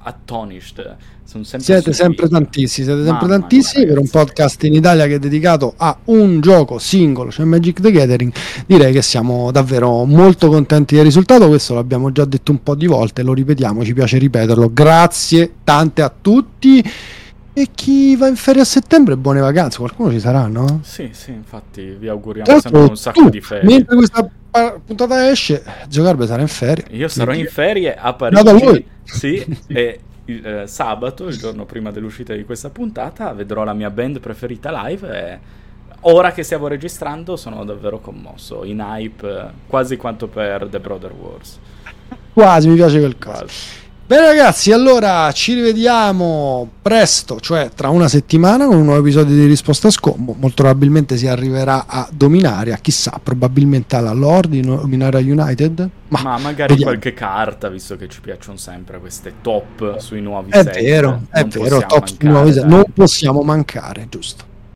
attonished. 0.04 0.96
Sono 1.24 1.44
sempre 1.46 1.74
Siete 1.74 1.94
sempre 1.94 2.28
tantissimi, 2.28 2.86
siete 2.88 3.04
sempre 3.06 3.28
Mamma 3.28 3.40
tantissimi 3.40 3.86
mia, 3.86 3.94
per 3.94 4.02
un 4.02 4.10
podcast 4.10 4.64
in 4.66 4.74
Italia 4.74 5.08
che 5.08 5.16
è 5.16 5.20
dedicato 5.20 5.74
a 5.78 5.98
un 6.06 6.42
gioco 6.42 6.78
singolo, 6.78 7.32
cioè 7.32 7.46
Magic 7.46 7.80
the 7.80 7.92
Gathering. 7.92 8.34
Direi 8.66 8.92
che 8.92 9.02
siamo 9.02 9.50
davvero 9.52 10.04
molto 10.04 10.50
contenti 10.50 10.96
del 10.96 11.06
risultato, 11.06 11.48
questo 11.48 11.74
l'abbiamo 11.74 12.12
già 12.12 12.26
detto 12.26 12.52
un 12.52 12.62
po' 12.62 12.76
di 12.76 12.86
volte, 12.86 13.24
lo 13.24 13.34
ripetiamo, 13.34 13.84
ci 13.86 13.94
piace 13.94 14.18
ripeterlo. 14.18 14.74
Grazie 14.74 15.54
tante 15.64 16.02
a 16.02 16.14
tutti 16.22 16.84
e 17.54 17.68
chi 17.74 18.16
va 18.16 18.28
in 18.28 18.36
ferie 18.36 18.62
a 18.62 18.66
settembre 18.66 19.16
buone 19.16 19.40
vacanze, 19.40 19.78
qualcuno 19.78 20.12
ci 20.12 20.20
sarà, 20.20 20.48
no? 20.48 20.82
Sì, 20.84 21.10
sì, 21.14 21.32
infatti 21.32 21.96
vi 21.98 22.10
auguriamo 22.10 22.50
Tra 22.50 22.60
sempre 22.60 22.82
un 22.82 22.98
sacco 22.98 23.24
tu, 23.24 23.30
di 23.30 23.40
ferie. 23.40 23.70
mentre 23.70 23.96
questa 23.96 24.30
puntata 24.86 25.30
esce, 25.30 25.64
Giocarbe 25.88 26.28
sarà 26.28 26.42
in 26.42 26.50
ferie. 26.50 26.86
Io 26.92 27.08
sarò 27.08 27.34
in 27.34 27.48
ferie 27.48 27.96
a 27.96 28.14
Parigi. 28.14 28.91
Sì, 29.22 29.46
e 29.68 30.00
il 30.26 30.46
eh, 30.46 30.68
sabato, 30.68 31.28
il 31.28 31.38
giorno 31.38 31.66
prima 31.66 31.92
dell'uscita 31.92 32.34
di 32.34 32.46
questa 32.46 32.70
puntata, 32.70 33.34
vedrò 33.34 33.64
la 33.64 33.74
mia 33.74 33.90
band 33.90 34.20
preferita 34.20 34.88
live 34.88 35.10
e 35.10 35.40
ora 36.02 36.32
che 36.32 36.44
stiamo 36.44 36.68
registrando 36.68 37.36
sono 37.36 37.64
davvero 37.66 38.00
commosso, 38.00 38.64
in 38.64 38.80
hype 38.80 39.28
eh, 39.28 39.46
quasi 39.68 39.98
quanto 39.98 40.28
per 40.28 40.68
The 40.68 40.80
Brother 40.80 41.12
Wars. 41.12 41.60
Quasi 42.34 42.70
mi 42.70 42.76
piace 42.76 43.00
quel 43.00 43.18
caso. 43.18 43.46
Quasi. 43.46 43.81
Bene 44.12 44.26
ragazzi, 44.28 44.74
allora 44.74 45.32
ci 45.32 45.54
rivediamo 45.54 46.70
presto, 46.82 47.40
cioè 47.40 47.70
tra 47.74 47.88
una 47.88 48.10
settimana 48.10 48.66
con 48.66 48.76
un 48.76 48.84
nuovo 48.84 49.00
episodio 49.00 49.34
di 49.34 49.46
Risposta 49.46 49.88
a 49.88 49.92
Scombo. 49.92 50.36
Molto 50.38 50.64
probabilmente 50.64 51.16
si 51.16 51.28
arriverà 51.28 51.86
a 51.88 52.06
Dominaria, 52.12 52.76
chissà, 52.76 53.22
probabilmente 53.24 53.96
alla 53.96 54.12
Lord 54.12 54.50
di 54.50 54.60
Dominaria 54.60 55.22
United. 55.22 55.90
Ma, 56.10 56.24
Ma 56.24 56.38
magari 56.40 56.74
vediamo. 56.74 56.92
qualche 56.92 57.14
carta, 57.14 57.70
visto 57.70 57.96
che 57.96 58.10
ci 58.10 58.20
piacciono 58.20 58.58
sempre 58.58 59.00
queste 59.00 59.36
top 59.42 59.98
sui 60.00 60.20
nuovi 60.20 60.52
è 60.52 60.62
set. 60.62 60.82
vero, 60.82 61.28
è 61.30 61.46
vero, 61.46 61.80
top 61.80 62.00
mancare, 62.10 62.30
nuovi 62.30 62.52
set, 62.52 62.64
non 62.66 62.84
possiamo 62.94 63.44
mancare, 63.44 64.08
giusto. 64.10 64.44